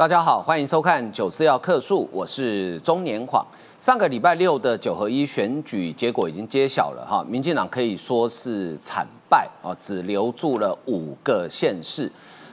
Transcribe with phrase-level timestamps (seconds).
[0.00, 3.46] 大家好，欢迎收看九四要客诉，我是中年晃。
[3.82, 12.10] 上个礼拜六的九合一选举结果已经揭晓了哈，民进党可以说是惨败啊，只留住了五个县市。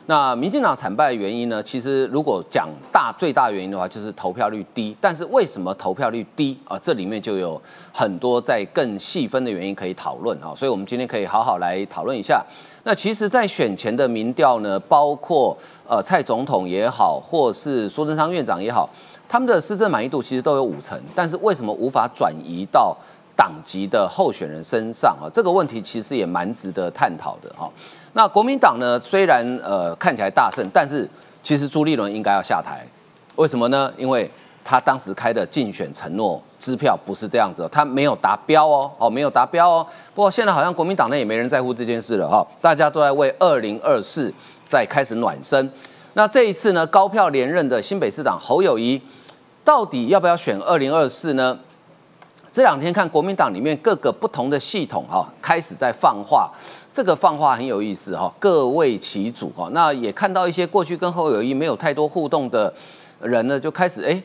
[0.08, 1.64] 那民进党惨败的原因呢？
[1.64, 4.96] 其实如果讲大最大原因的话，就是投票率低。
[5.00, 6.78] 但是为什么投票率低啊？
[6.80, 7.62] 这里面就有
[7.94, 10.54] 很多在更细分的原因可以讨论啊。
[10.54, 12.46] 所以我们今天可以好好来讨论一下。
[12.88, 15.56] 那其实，在选前的民调呢，包括
[15.86, 18.90] 呃蔡总统也好，或是苏贞昌院长也好，
[19.28, 20.98] 他们的施政满意度其实都有五成。
[21.14, 22.96] 但是为什么无法转移到
[23.36, 25.28] 党籍的候选人身上啊？
[25.34, 27.70] 这个问题其实也蛮值得探讨的哈。
[28.14, 28.98] 那国民党呢？
[29.02, 31.06] 虽然呃看起来大胜，但是
[31.44, 32.88] 其实朱立伦应该要下台，
[33.36, 33.92] 为什么呢？
[33.98, 34.32] 因为
[34.70, 39.88] 他当时开的竞选承诺支票不是这样子，他没有达标哦，哦没有达标哦。
[40.14, 44.30] 不过现在好像国民党内也没人在乎这件事了哈，大家都在为二零二四
[44.68, 45.72] 在开始暖身。
[46.16, 49.02] 那这一次呢，高票连任的新北市长侯友谊，
[49.64, 51.58] 到底要不要选二零二四呢？
[52.52, 56.52] 这两天看国民党里面各个不同的系统哈，开始在放话。
[56.92, 59.70] 这个放话很有意思哈，各为其主哈。
[59.72, 62.74] 那也看到一些过去跟侯友谊没有太多互动的
[63.22, 64.20] 人呢，就开始哎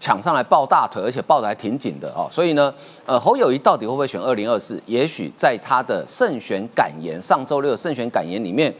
[0.00, 2.28] 抢上来抱大腿，而且抱得还挺紧的哦。
[2.30, 2.72] 所以呢，
[3.06, 4.80] 呃，侯友谊到底会不会选二零二四？
[4.86, 8.72] 也许在他的胜选感言，上周六胜选感言里面，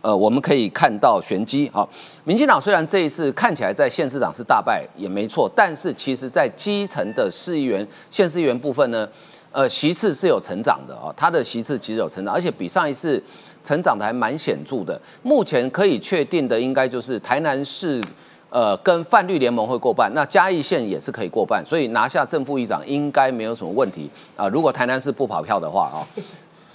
[0.00, 1.88] 呃，我们可以看到玄机哈。
[2.24, 9.08] 民进党虽然这一次看起来在县市长是大败也没错，但是其实在基层的市议员、县市议员部分呢。
[9.52, 13.22] 呃，席次是有成长的哦，他的席次其实有成长，而且比上一次
[13.64, 15.00] 成长的还蛮显著的。
[15.22, 17.98] 目前可以确定的，应该就是台南市，
[18.56, 24.48] 呃，跟泛绿联盟会过半，那嘉义县也是可以过半，所以拿下正副议长应该没有什么问题啊。
[24.48, 26.00] 如果台南市不跑票的话啊，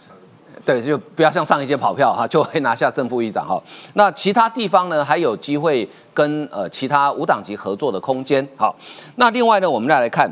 [0.63, 3.59] 对，就不要像上一届跑票哈，就会拿下正副议长哈。
[3.95, 8.47] 那其他地方呢，还有机会跟呃其他无党籍合作的空间。
[8.55, 8.75] 好，
[9.15, 10.31] 那另外呢，我们再来看。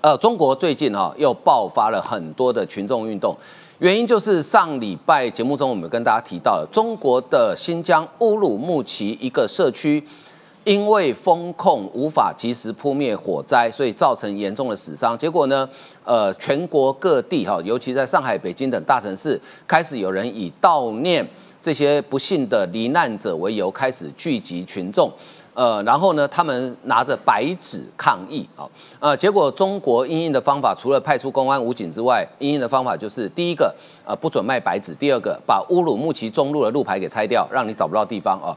[0.00, 3.36] 呃，中国最近哈又爆发了很多的群众运动，
[3.78, 10.00] 原因就是上礼拜节目中我们跟大家提到了，中国的新疆乌鲁木齐一个社区，
[10.68, 15.16] 因为风控无法及时扑灭火灾，所以造成严重的死伤。
[15.16, 15.66] 结果呢，
[16.04, 21.26] 呃，全国各地哈，尤其在上海、北京等大城市，开始有人以悼念
[21.62, 25.10] 这些不幸的罹难者为由，开始聚集群众。
[25.54, 28.68] 呃，然后呢，他们拿着白纸抗议啊，
[29.00, 33.74] 呃，结果中国英印的方法，除了派出公安武警之外，英印的方法就是第一个，
[34.04, 38.54] 呃，不准卖白纸；第二个，把乌鲁木齐中路的路牌给拆掉，让你找不到地方啊。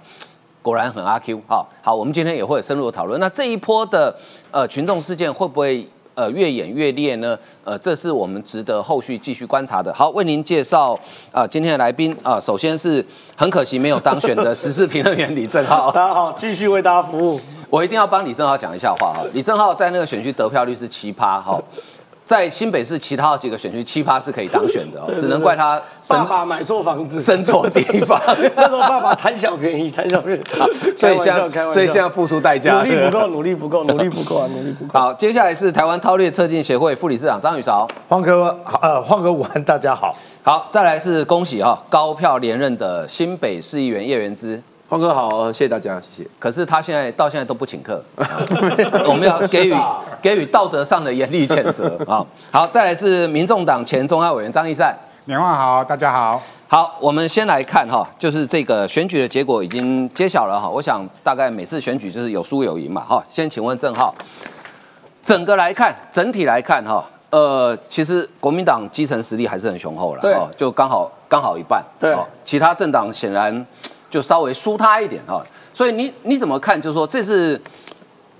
[0.61, 1.65] 果然很阿 Q 哈。
[1.81, 3.19] 好，我们今天也会深入的讨论。
[3.19, 4.15] 那这一波的
[4.51, 5.87] 呃群众事件会不会？
[6.13, 9.91] 呃，越演越烈呢，呃，这是我们值得后续继续观察的。
[9.93, 10.93] 好，为您介绍
[11.31, 15.89] 啊，今天的来宾啊，首先是很可惜没有当选的 时事评论员李正浩。
[15.89, 17.39] 大家好，继续为大家服务。
[17.69, 19.23] 我一定要帮李正浩讲一下话哈。
[19.33, 21.57] 李正浩在那个选区得票率是七趴哈。
[22.31, 25.77] 在新北市其他几个选区，七趴是可以当选的，只能怪他
[26.07, 28.17] 爸爸买错房子，生错地方。
[28.55, 30.41] 那时候爸爸贪小便宜，贪小便宜。
[30.95, 34.97] 所以现在，所以现在付出代价，努力不够，努力不够，努力不够啊， 努力不够。
[34.97, 40.15] 好，接下来是台湾韬略测进协会副理事长张宇韶，黄哥，呃，黄哥午安，大家好。
[40.41, 44.63] 好，再来是恭喜哈，高票连任的新北市议员叶元之。
[44.91, 46.29] 黄哥好，谢谢大家，谢谢。
[46.37, 48.03] 可是他现在到现在都不请客，
[49.07, 49.73] 我们要给予
[50.21, 52.19] 给予道德上的严厉谴责 啊！
[52.51, 54.93] 好，再来是民众党前中央委员张义善，
[55.23, 56.43] 年华好，大家好。
[56.67, 60.67] 好，我们先来看哈，就是这个选举的结果已经揭晓了哈。
[60.67, 63.23] 我想大概每次选举就是有输有赢嘛哈。
[63.29, 64.13] 先请问郑浩，
[65.23, 72.13] 整个来看，整体来看哈，呃，其实国民党基层实力还是很雄厚了，对，就刚好刚好一半，对，
[72.43, 73.65] 其他政党显然。
[74.11, 75.41] 就稍微舒他一点哈，
[75.73, 76.79] 所以你你怎么看？
[76.79, 77.59] 就是说这是，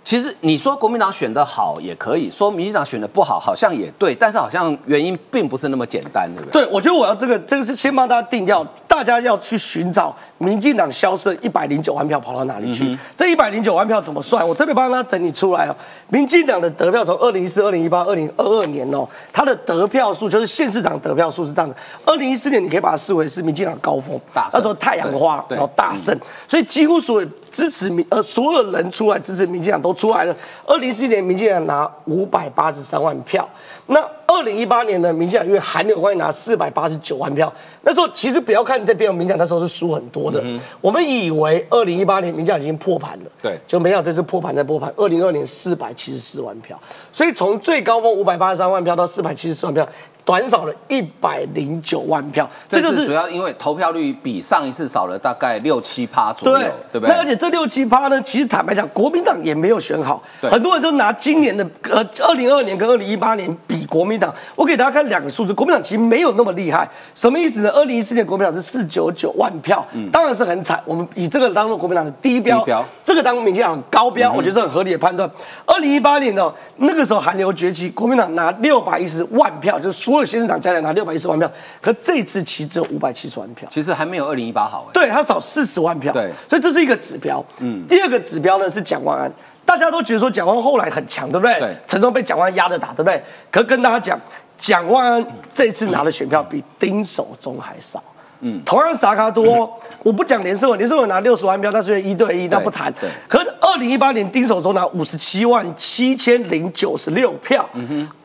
[0.04, 6.64] 其实你说国民党选的好也可以说民进党选的不好，好像也对，但是好像原因并不是那么简单，对不对？
[6.64, 10.16] 对，我觉得我要这个这个是先帮大家定掉，大家要去寻找。
[10.40, 12.98] 民进党消失一百零九万票跑到哪里去？
[13.16, 14.46] 这一百零九万票怎么算？
[14.48, 15.76] 我特别帮他整理出来哦。
[16.10, 21.76] 民进党的得票从二零一四、二零一八、二零二二年哦，他的得票数就是县市长得票数是这样子。
[22.04, 30.36] 二零一四年你可以把它视为是民进党高峰，那时候太阳花，然后大胜，所以几乎所有支持民呃所有人出来支持民进党都出来了。
[30.66, 33.48] 二零一四年民进党拿五百八十三万票，
[33.88, 34.06] 那。
[34.34, 37.52] 二零一八年呢民进党因为韩流关系拿四百八十九万票，
[37.82, 40.42] 那时候其实不要看这边，民进党那时候是输很多的。
[40.80, 44.90] 我们以为二零一八年民进党已经破盘了，对，就没想到这次破盘再破盘。
[44.96, 46.80] 二零二年四百七十四万票，
[47.12, 49.86] 所以从最高峰五百八十三万票到四百七十四万票，
[50.24, 57.14] 短少了一百零九万票，这就是主要因为投票率比上一次少了大概六七趴左右，对不对？
[57.14, 64.34] 那而且这六七趴呢，其实坦白讲，国民党也没有选好，很多人都拿今年的呃二零二二年跟二零一八年比国民党。
[64.56, 67.70] 我给大家看两个数字，国民党其实没有那么厉害，什么意思呢？
[67.72, 70.82] 二零一四年国民党是四九九万票，当然是很惨。
[70.86, 72.64] 我们以这个当做国民党的低标，
[73.04, 75.30] 这个当民进党高标，我觉得是很合理的判断。
[75.66, 81.50] 二零一八年呢，那个时候韩流崛起，国民党拿六百一十万票，就是所有新生党加起来拿六百一十万票，
[81.80, 84.90] 可这次其实只有五百七十万票，其实还没有二零一八好。
[84.94, 87.42] 对他少四十万票，对，所以这是一个指标。
[87.60, 89.32] 嗯，第二个指标呢是蒋万安，
[89.66, 91.58] 大家都觉得说蒋万安后来很强，对不对？
[91.60, 93.24] 对，陈忠被蒋万安压着打，对不对？
[93.50, 94.20] 可跟大家讲，
[94.58, 98.04] 蒋万安这次拿的选票比丁守中还少。
[98.42, 99.72] 嗯，同样萨卡多，
[100.04, 102.92] 我不讲连胜文，连胜文拿六十万票，那是一对一，那不谈。
[103.28, 107.68] 可是二零一八年丁守中拿五十七万七千零九十六票，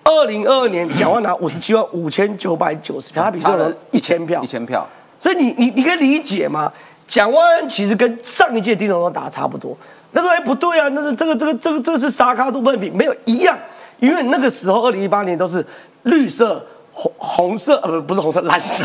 [0.02, 4.86] 二零二二年蒋万拿五十七万五千九百九十票，他比这人一千票，一千票。
[5.20, 6.72] 所以你你你可以理解吗？
[7.06, 9.76] 蒋万安其实跟上一届丁守中打差不多。
[10.12, 13.58] 他说：“哎，不对啊，那是这个这个这个这是沙卡多不能比，没有一样，
[14.00, 15.62] 因为那个时候二零一八年都是
[16.04, 16.64] 绿色。”
[16.98, 18.82] 红红色呃不不是红色 蓝色，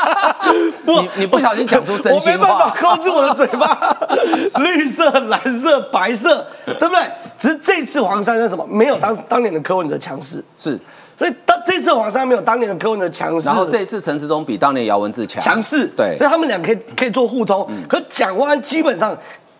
[0.86, 3.94] 你你不小心讲出真心话， 我没办法控制我的嘴巴。
[4.60, 7.02] 绿色、蓝色、白色，对不对？
[7.38, 8.66] 只是这次黄珊珊什么？
[8.66, 10.80] 没有当当年的柯文哲强势，是，
[11.18, 15.42] 所以当这次黄珊没有当年的柯文哲强势，然后这次陈时中比当年姚文智强。
[15.42, 17.68] 强势，对，所以他们俩可以可以做互通。
[17.86, 19.14] 可蒋万基本上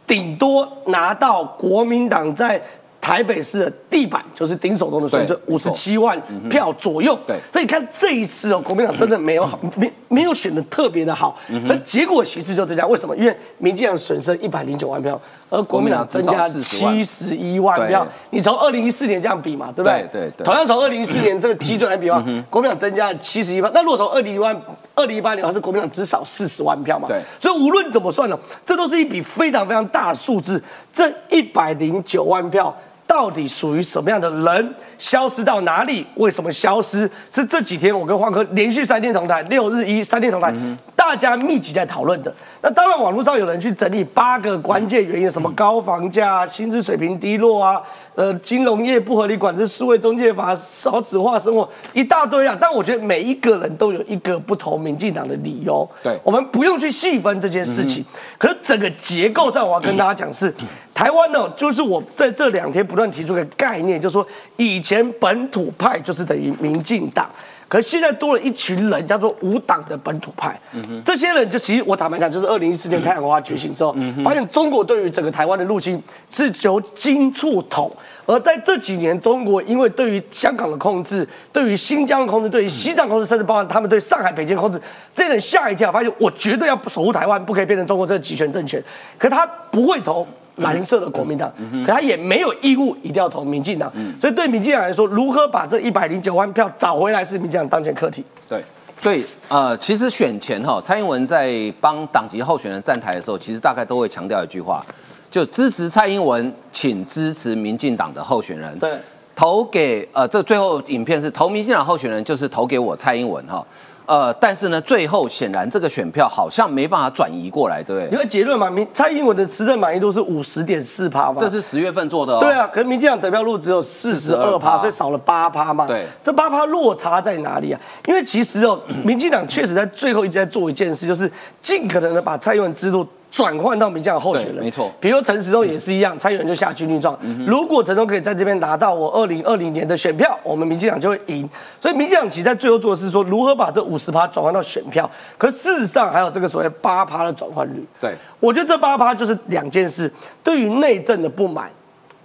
[0.06, 2.58] 顶多拿到国民党在。
[3.04, 6.18] 台北市的地板就是丁守中的水准，五十七万
[6.48, 7.14] 票左右。
[7.26, 11.38] 对，所以你看这一次哦，国民党真的没有好，没没有选的特别的好。
[11.66, 13.14] 那结果其实就这样，为什么？
[13.14, 15.20] 因为民进党损失一百零九万票，
[15.50, 18.06] 而国民党增加七十一万票。
[18.30, 20.08] 你从二零一四年这样比嘛，对不对？
[20.10, 20.42] 对对。
[20.42, 23.70] 同样从二零一四年这个基准来比的话，国民党增加了七十一万。
[23.74, 24.58] 那如果从二零一万
[24.94, 27.06] 二零一八年，还是国民党只少四十万票嘛？
[27.06, 27.20] 对。
[27.38, 30.62] 所以无论怎么算呢，这都是一笔非常非常大的数字。
[30.90, 32.74] 这一百零九万票。
[33.14, 34.74] 到底属于什么样的人？
[34.98, 36.04] 消失到哪里？
[36.16, 37.08] 为什么消失？
[37.30, 40.52] 是这几天我跟黄哥连续三天同台，六日一三天同台，
[40.96, 42.34] 大家密集在讨论的。
[42.60, 47.80] 那当然，网络上有人去整理八个关键原因，什么高房价、薪资水平低落啊，
[48.16, 52.56] 呃，金融业不合理管制、数位中介法、少子化生活，一大堆啊。
[52.60, 55.88] 但我觉得每一个人都有一个不同民进党的理由。
[56.02, 58.04] 对，我们不用去细分这件事情。
[58.38, 60.52] 可是整个结构上，我要跟大家讲是，
[60.94, 64.26] 台湾呢，就是我在这两天不断提出个概念，就是说
[64.56, 65.04] 以前。
[65.20, 67.30] 本土派就是等于民进党，
[67.66, 70.60] 可是现在多了一群人，叫做无党的本土派。
[71.02, 77.90] 这些人就其实我坦白讲，就是二零一四年太阳花觉醒之后，发现中国对于整个台湾的入侵是由金处统，
[78.26, 84.78] 而在这几年，中国因为对于香港的控制、对于新疆的控制、对于西藏控制，甚至包含他们对上海、北京控制，
[85.14, 88.82] 这人吓一跳，发现我绝对要守护台湾，不可以变成中国这个集权政权。
[89.16, 90.26] 可他不会投。
[90.56, 91.52] 蓝色的国民党，
[91.84, 98.24] 可他也没有义务一定要投民进党，所以对民进党来说，如何把这一百零九万票找回来是民进党当前课题。
[98.48, 98.62] 对，
[99.00, 104.84] 所以呃，其实选前哈，蔡英文在帮党籍候选人站台的时候，其实大概都会强调一句话，
[105.30, 108.78] 就支持蔡英文，请支持民进党的候选人。
[108.78, 108.96] 对，
[109.34, 113.66] 投给呃，这最后影片是投民进党候选人，就是投给我蔡英文哈。
[114.06, 118.10] 呃，但是呢，最后显然这个选票好像没办法转移过来，对不对？
[118.12, 122.38] 因为结论嘛，民蔡英文的执政满意度是五十点四趴嘛，这是十月份做的。
[122.40, 125.86] 对啊，可是民进党得票率只有四十二趴，所以少了八趴嘛。
[125.86, 127.80] 对，这八趴落差在哪里啊？
[128.06, 131.30] 因为其实哦， 民进党确实在最后一直在做一件事，就是
[131.62, 133.06] 尽可能的把蔡英文制度。
[133.34, 134.92] 转换到民进党候选人，没错。
[135.00, 137.18] 比如陈时中也是一样，蔡英文就下军令状。
[137.44, 141.48] 如果陈时中可以在这边拿到我二零二零年的选票，我们民进党就会赢。
[141.82, 145.10] 所以民进党其实在最后做的是说，如何把这五十趴转换到选票。
[145.36, 147.84] 可事实上还有这个所谓八趴的转换率。
[148.00, 150.08] 对，我觉得这八趴就是两件事：
[150.44, 151.68] 对于内政的不满，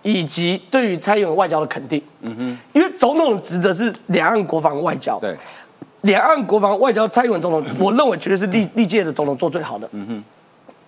[0.04, 2.00] 以及对于蔡英文外交的肯定。
[2.22, 5.18] 嗯哼，因为总统的职责是两岸国防外交。
[5.20, 5.36] 对，
[6.02, 9.90] 两岸国防外交，蔡英文总统，我认为绝对是历历届的总统做最好的。
[9.94, 10.24] 嗯哼。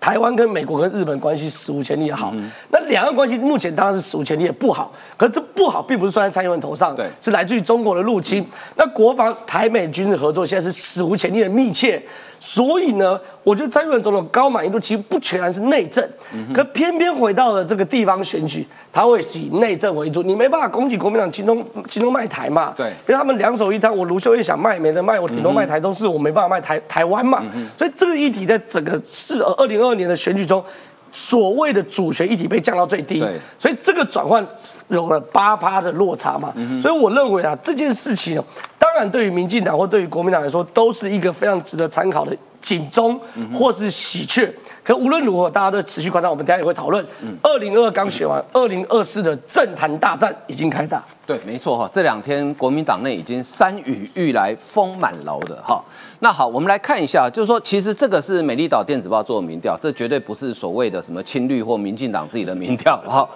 [0.01, 2.34] 台湾跟美国跟日本关系史无前例的好，
[2.72, 4.91] 那两岸关系目前当然是史无前例的不好。
[5.15, 8.43] 可是这不好并不是算在蔡英文头上，对，是来自于中国的入侵。
[8.75, 12.01] 那国防台美军事合作现在是史无前例的密切。
[12.43, 16.07] 所以呢，我觉得蔡英文总统高满意度其实不全然是内政，
[16.53, 20.21] 可偏偏回到了这个地方选举，他会以内政为主。
[20.21, 22.74] 你没办法攻击国民党其中其中卖台嘛？
[22.77, 27.43] 对，因为他们两手一摊，我卢秀燕想卖没得卖，我顶多卖台中市，我没办法卖台台湾嘛。
[27.77, 30.63] 所以这个议题在整个市二零二二年的选举中，
[31.12, 33.20] 所谓的主权议题被降到最低，
[33.60, 34.46] 所以这个转换
[34.88, 36.53] 有了八趴的落差嘛。
[36.82, 38.46] 所以我认为啊，这件事情啊，
[38.80, 43.20] 当然对于民进党或对于国民党来说，都是一个非常值得参考的警钟
[43.53, 44.53] 或是喜鹊。
[44.83, 47.05] 可无论如何，大家都持续观察，我们等下也会讨论。
[47.43, 51.03] 二零二二刚写完，二零二四的政坛大战已经开打。
[51.25, 55.83] 对，没错哈，这两天国民党内已经山雨欲来风满楼的哈。
[56.19, 63.29] 那好，我们来看一下，就是说，其实这个是美丽岛电子报做的民调，这绝对不是所谓的什么青绿或民进党自己的民调哈。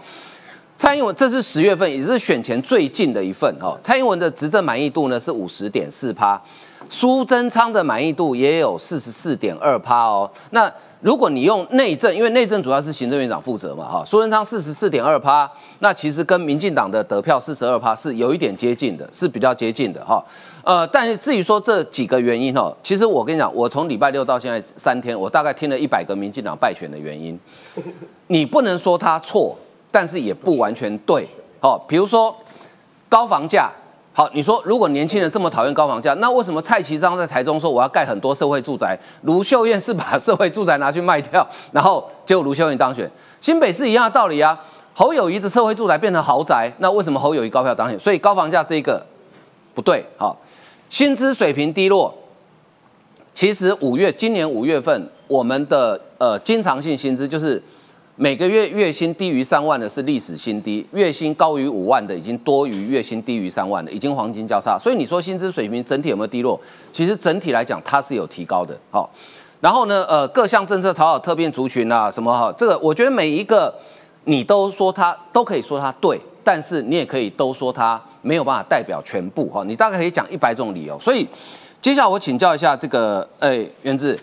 [0.78, 3.78] 蔡英文这是十月份，也是选前最近的一份哈。
[3.82, 6.42] 蔡英文的执政满意度呢是五十点四趴，
[6.90, 10.30] 苏贞昌的满意度也有四十四点二趴哦。
[10.50, 10.70] 那
[11.06, 15.48] 如果你用内政，因为内政主要是行政院长负责嘛哈，苏贞昌四十四点二趴，
[15.78, 20.26] 那其实跟民进党的得票四十二趴是有一点接近的，是比较接近的哈。
[20.64, 27.40] 呃，但是至于说这几个原因哦，其实我跟你讲，我从礼拜六到现在三天，我大概听了一百个民进党败选的原因，
[28.26, 29.56] 你不能说他错，
[29.92, 31.24] 但是也不完全对。
[31.62, 32.36] 哦，比如说
[33.08, 33.72] 高房价，
[34.18, 38.98] 好，你说如果年轻人这么讨厌高房价，那为什么蔡其章在台中说我要盖很多社会住宅？
[39.24, 43.12] 卢秀燕是把社会住宅拿去卖掉，然后结果卢秀燕当选。
[43.42, 44.58] 新北市一样的道理啊，
[44.94, 48.00] 侯友谊的社会住宅变成豪宅，那为什么侯友谊高票当选？
[48.00, 49.06] 所以高房价这一个
[49.74, 50.40] 不对，好，
[50.90, 52.18] 薪资水平低落。
[53.34, 57.62] 其实五月今年五月份，我们的呃经常性薪资就是
[58.18, 64.80] 每个月月薪低于三万的是历史新低，月薪高于五万的已经多于月薪低于三万的，已经黄金交叉。
[64.80, 66.58] 所以你说薪资水平整体有没有低落？
[66.94, 68.74] 其实整体来讲它是有提高的。
[68.90, 69.10] 好，
[69.60, 73.74] 然后呢，呃，各项政策炒好特别族群啊，什么哈，这个我觉得每一个
[74.24, 79.62] 你都说它都可以说它对，但是你也可以都说它没有办法代表全部哈。
[79.66, 80.98] 你大概可以讲一百种理由。
[81.02, 81.28] 所以
[81.82, 84.18] 接下来我请教一下这个，哎，源自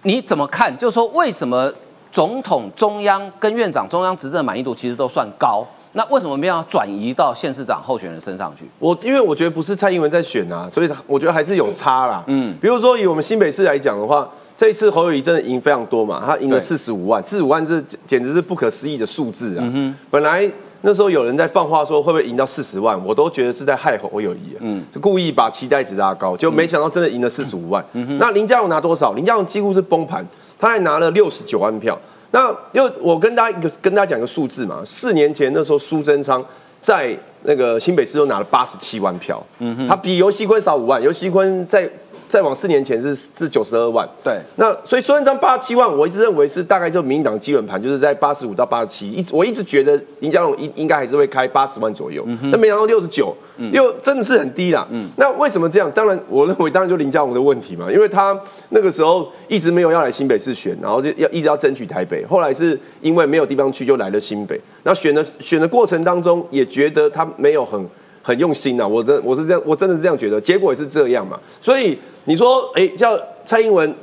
[0.00, 0.74] 你怎么看？
[0.78, 1.70] 就是说为什么？
[2.16, 8.64] 总统、中央跟院长、中央执政满意度其实都算高，那为什么没有转移到县市长候选人身上去？
[8.78, 12.24] 我因为我觉得不是蔡英文在选啊，所以我觉得还是有差啦。
[12.26, 19.64] 嗯，比如说以我们新北市来讲的话，这一次侯友谊真的赢非常多嘛，他赢了四十五万，四十五万这简直是不可思议的数字啊。
[19.74, 27.84] 嗯本来那时候有人在放话说会不会赢到四十万，我都觉得是在害侯友谊，嗯，就故意把期待值拉高，就没想到真的赢了四十五万。
[28.18, 29.12] 那林佳龙拿多少？
[29.12, 30.26] 林佳龙几乎是崩盘。
[30.58, 31.98] 他还拿了六十九万票。
[32.30, 36.44] 那又我跟大家一个跟大家讲个数字嘛，四年前那时候苏贞昌
[36.80, 41.90] 在那个新北市都拿了八十七万票，嗯哼，他比尤熙坤少五万，尤熙坤在。
[42.28, 53.34] 再往四年前是是九十二万，对，那所以苏贞昌八十七万，我一直认为是大概就民进党基本盘，就是在八十五到八十七，一我一直觉得林佳龙应应该还是会开八十万左右，那没想到六十九，
[53.72, 54.86] 又真的是很低啦。
[55.16, 55.90] 那为什么这样？
[55.92, 58.38] 当然，我认为当然就林佳龙的问题嘛，因为他
[58.70, 64.60] 那个时候一直没有要来新北市选，然后就要一直要争取台北，后来是因为没有地方去，就来了新北。
[64.82, 67.84] 那选的选的过程当中，也觉得他没有很
[68.26, 71.96] 很用心呐，我真我是这样，我真的是这样觉得，结果也是这样嘛，所以。
[72.28, 73.94] 你说，哎，叫蔡英文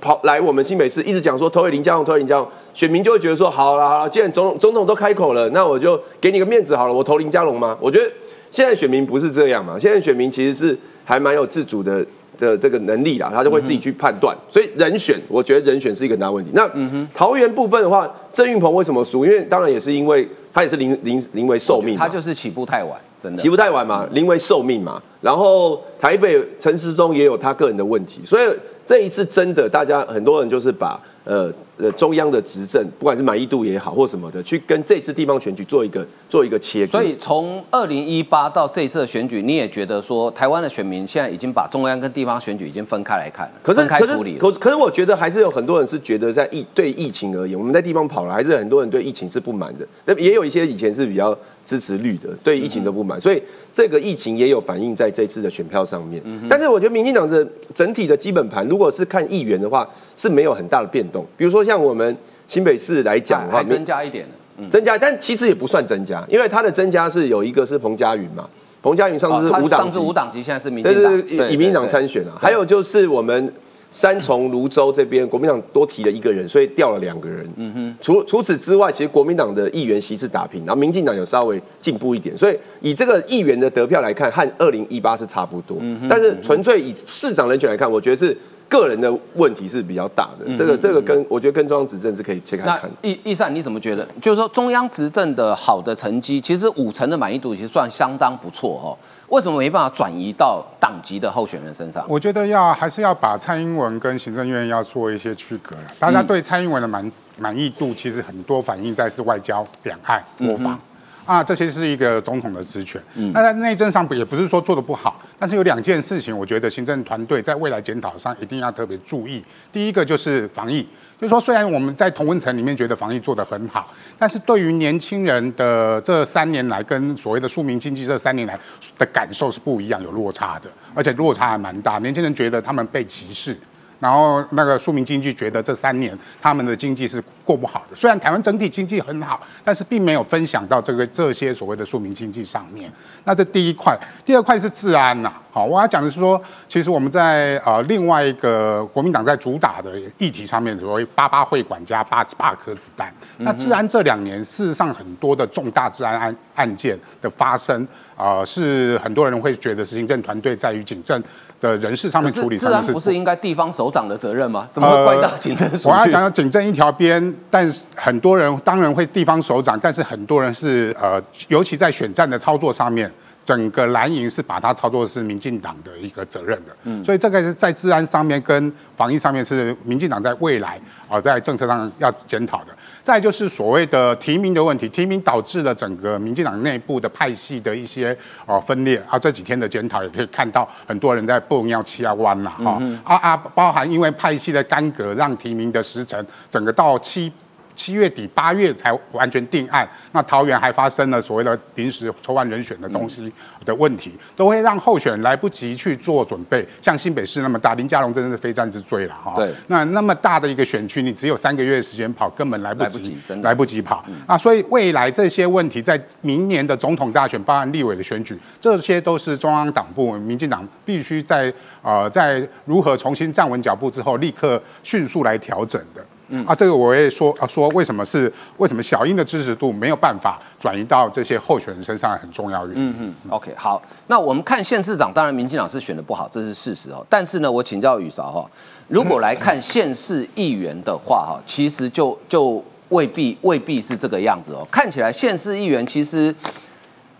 [0.00, 7.76] 跑来我们新北市，一直讲说投给林佳龙，投给林佳龙，选民就会觉得说，好了好了，既然总总统都开口了，那我就给你个面子好了，我投林佳龙吗？
[7.78, 8.10] 我觉得
[8.50, 12.02] 现在选民不是这样嘛，现在选民其实是还蛮有自主的
[12.38, 14.36] 的这个能力啦，他就会自己去判断。
[14.48, 16.50] 所以人选，我觉得人选是一个大问题。
[16.54, 16.68] 那
[17.14, 19.24] 桃园部分的话，郑运鹏为什么输？
[19.24, 22.98] 因为当然也是因为他也是临临临危受命，他就是起步太晚。
[23.22, 25.02] 真的起步太晚嘛，临危受命嘛。
[25.20, 28.48] 然后台北陈时中也有他个人的问题，所以
[28.84, 31.52] 这一次真的，大家很多人就是把呃。
[31.78, 36.92] 呃，中央的执政，不管是满意度也好，或什么的，去跟这次地方选举做一个做一个切割。
[36.92, 49.86] 所以从二零一八到这次的选举，你也觉得说，台湾的选民现在已经把中央跟地方选举已经分开来看了，可是可是可可是，我觉得还是有很多人是觉得在疫对疫情而言，我们在地方跑了，还是很多人对疫情是不满的。
[50.06, 53.42] 那也有一些以前是比较支持绿的，对疫情的不满，所以
[53.74, 56.22] 这个疫情也有反映在这次的选票上面。
[56.48, 61.22] 但是我觉得民进党的整体的基本盘，如果是看议员的话，是没有很大的变动。
[61.36, 61.66] 比如说。
[61.66, 64.24] 像我们新北市来讲的话，增加一点
[64.70, 68.48] 增加，但其实也不算增加，因为它的增加是有一个是彭佳云嘛，
[68.80, 72.38] 彭佳云上次是五党级，五党级现在是民进党，以民进党参选啊。
[72.40, 73.52] 还有就是我们
[73.96, 77.48] 三重泸州这边，国民党多提了一个人，所以调了两个人。
[77.56, 85.78] 嗯哼，除除此之外，其实国民党的议员席次打平，然后民进党有稍微进步一点，所以以这个议员的得票来看，和二零一八是差不多。
[85.80, 88.36] 嗯但是纯粹以市长人选来看，我觉得是。
[88.68, 90.56] 个人的问题是比较大的。
[90.56, 92.90] 这个这个跟我觉得跟中央执政是可以切开那看。
[93.00, 94.04] 易易善你怎么觉得？
[94.20, 98.98] 就是说中央执政的好的成绩，其实五成的满意度其实算相当不错哦。
[99.28, 102.04] 为什么没办法转移到党籍的候选人身上？
[102.08, 105.74] 我觉得要还是要把蔡英文跟行政院要做一些区隔。
[105.98, 110.78] 大家对蔡英文的满满意度，其实很多反映在是外交、两岸、国防。
[111.26, 113.02] 啊，这些是一个总统的职权。
[113.34, 119.44] 那在内政上也不是说做的不好，但是有两件事情，我觉得行政团队在未来检讨上一定要特别注意。
[119.72, 120.82] 第一个就是防疫，
[121.20, 128.58] 就是说虽然我们在同温层里面觉得防疫做得很好，但是对于年轻人的这三年来跟所谓的庶民经济这三年来
[128.96, 131.98] 的感受是不一样，有落差的，而且落差还蛮大。
[131.98, 133.56] 年轻人觉得他们被歧视。
[133.98, 142.90] 然后那个庶民经济觉得这三年他们的经济是过不好的，虽然台湾整体经济很好，但是并没有分享到这个这些所谓的庶民经济上面。
[143.24, 145.32] 那这第一块，第二块是治安呐。
[145.50, 153.10] 好，我要讲的是说，其实我们在呃另外一个国民党在主打的议题上面，所谓八八会馆加八八颗子弹。
[153.38, 157.86] 那治安这两年事实上很多的重大治安案案件的发生，
[158.16, 161.22] 呃，是很多人会觉得是行政团队在于警政。
[161.60, 164.68] 的人事上面处理，自然不是应该地方首长的责任吗？
[164.72, 165.88] 怎么会怪到警政署？
[165.88, 173.10] 我要讲警政一条边，但是很多人当然会地方首长，但是很多人是呃，尤其在选战的操作上面，
[173.44, 176.76] 整个蓝营是把它操作是民进党的一个责任的。
[176.84, 182.75] 嗯，所以这个是在治安上面跟防疫上面是民进党在未来啊在政策上要检讨的。
[183.06, 189.16] 再就是所谓的提名的问题，提名导致了整个民进党内部的派系的一些呃分裂啊。
[189.16, 197.32] 这几天的检讨也可以看到，很多人在蹦要七啊弯了哈啊啊，包含因为派系的干戈，让提名的时辰整个到七。
[197.76, 203.30] 七月底八月才完全定案，那桃园还发生了所谓的临时抽换人选的东西
[203.64, 206.66] 的问题，都会让候选人来不及去做准备。
[206.82, 209.34] 像新北市那么大，林佳龙真的是非战之罪了哈。
[209.36, 214.04] 对，那那么大的一个选区，你只有三个月的时间跑，根本来不及，来不及跑。
[214.26, 221.52] 那所以未来这些问题，在明年的总统大选，包含立委的选举，这些都是中央党部、民进党必须在
[221.82, 226.04] 呃在如何重新站稳脚步之后，立刻迅速来调整的。
[226.28, 232.90] 嗯啊，这个我也说啊，说为什么是为什么小英的支持度没有办法转移到这些候选人身上，很重要原因。
[232.90, 237.06] 嗯嗯，OK，好，那我们看县市长，当然民进党是选的不好，这是事实哦。
[237.08, 238.44] 但是呢，我请教宇韶哈，
[238.88, 244.66] 如果来看县市议员的话哈，其实就就未必未必是这个样子哦。
[244.70, 246.34] 看起来县市议员其实，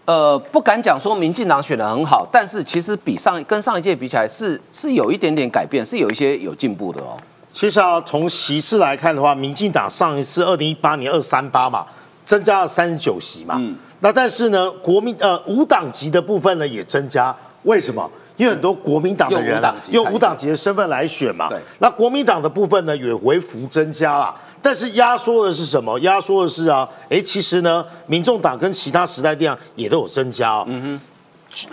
[0.04, 7.16] 呃，不敢讲说民进党选的很好，但是其实比上跟上一届比起来是是有一点点改变，是有一些有进步的哦。
[7.57, 11.87] 其实啊，从席次来看的话，民进党上一次二零一八年二三八嘛，
[12.23, 13.55] 增加了三十九席嘛。
[13.59, 13.75] 嗯。
[14.01, 18.11] 那但是呢，国民呃无党籍的部分呢也增加，为什么？
[18.37, 21.49] 因为很多国民党的人啊用无党籍的身份来选嘛。
[21.49, 21.59] 对。
[21.79, 25.99] 那国民党的部分呢也微幅增加了，但是压缩的是什么？
[26.01, 30.64] 压缩的是啊，哎，其实呢，民众党跟其他时代力量也都有增加哦。
[30.69, 31.01] 嗯哼。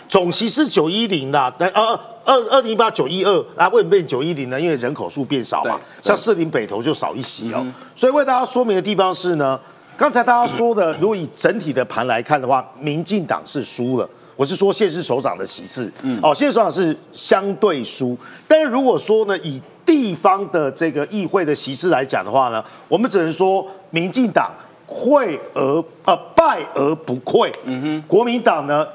[0.07, 4.59] 总席是九一零的，但二二二零一八九一二啊，为什么变九一零呢？
[4.59, 7.65] 因为人口数变少嘛，像四零北投就少一席哦。
[7.95, 9.59] 所以为大家说明的地方是呢，
[9.97, 14.09] 刚才大家说的，如果以整体的盘来看的话，民进党是输了。
[14.35, 18.17] 我是说县市首长的席次，嗯哦，县市首长是相对输。
[18.47, 24.49] 但是如果说呢，以地方的这个议会的席次来讲的话呢，我们只能说民进党
[24.87, 27.51] 溃而呃败而不溃。
[27.65, 28.87] 嗯哼，国民党呢？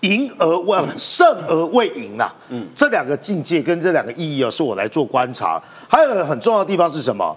[0.00, 5.60] 赢而未胜而未赢啊，嗯，这两个境界跟这两个意义啊，是我来做观察。
[5.88, 7.36] 还有很重要的地方是什么？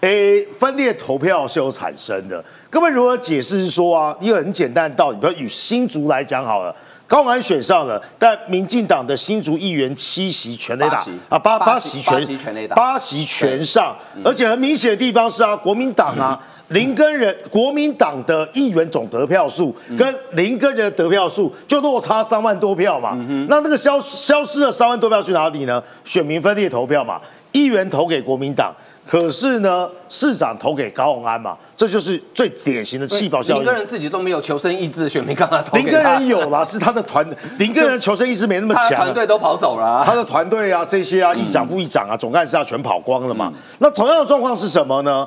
[0.00, 2.42] 诶，分裂投票是有产生的。
[2.70, 3.64] 各位如何解释？
[3.64, 6.74] 是说啊，一个很简单的道理，比如以新竹来讲好了，
[7.06, 16.40] 高安选上了，但民进党的新竹议员七席全雷打啊，八八席全八席全上，而且很明显的地方是啊，国民党啊。
[16.68, 23.16] 林根人国民党的议员总得票数跟林根人的得票数就落差三万多票嘛，
[23.48, 25.82] 那那个消消失了三万多票去哪里呢？
[26.04, 27.20] 选民分裂投票嘛，
[27.52, 28.74] 议员投给国民党，
[29.06, 33.60] 可是呢市长投给高鸿安嘛，这就是最典型的气泡效应。
[33.60, 37.26] 林根人自己都没有求生意志，选民干嘛投林根人有啦，是他的团，
[37.56, 43.50] 林根人求生意志没那么强，团队都跑走了，他的团队啊这些啊议长副议长啊总干事啊全跑光了嘛。
[43.78, 45.26] 那同样的状况是什么呢？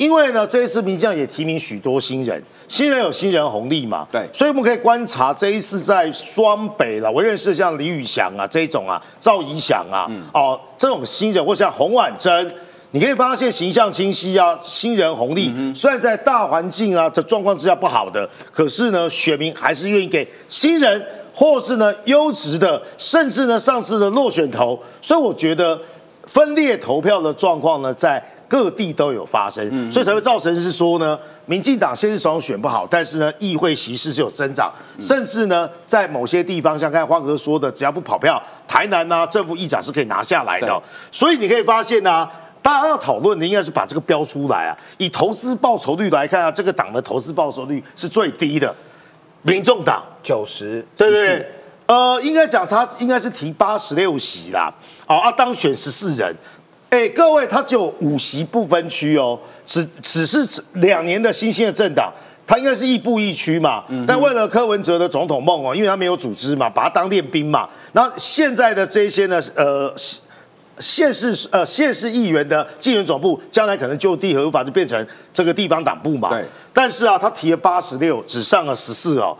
[0.00, 12.50] 因为呢，这一次民将也提名许多新人，新人有新人红利嘛，对，所以我们可以观察这一次在双北了，我认识像李宇翔啊这种啊，赵怡翔啊，哦这种新人，或像洪婉珍，
[12.92, 21.04] 你可以发现形象清晰啊，新人红利，虽然在大环境啊的状况之下不好的，可是呢，选民还是愿意给新人。
[21.32, 25.80] 或是呢优质的，甚至呢上市的落选头，所以我觉得
[26.26, 40.82] 分裂投票的状况呢，在各地都有发生，所以才会造成是说呢，民进党现实首长选不好，但是呢议会席次是有增长，甚至呢在某些地方，像刚才花哥说的，只要不跑票，台南呢、政府议长是可以拿下来的，
[41.12, 42.28] 所以你可以发现呢、
[42.60, 44.76] 大家要讨论的应该是把这个标出来啊。
[44.98, 48.74] 以投资报酬率来看啊，这个党的投资报酬率是最低的，
[49.42, 50.02] 民众党。
[50.22, 51.50] 九十，对不对，
[51.86, 54.70] 呃，应该讲他应该是提八十六席啦，
[55.06, 56.36] 好啊，当选十四人，
[56.90, 62.12] 哎，各位，他只有五席不分区哦，只只是两年的新兴的政党。
[62.46, 67.68] 他应该是亦步亦趋嘛，但为了柯文哲的总统梦哦，因为他没有组织嘛，把他当练兵嘛。
[67.92, 69.94] 然后现在的这些呢，呃，
[70.80, 76.30] 县市呃县市议员的竞选总部，将来可能就地合法就变成这个地方党部嘛。
[76.30, 76.44] 对。
[76.72, 79.36] 但是啊，他提了八十六，只上了十四哦，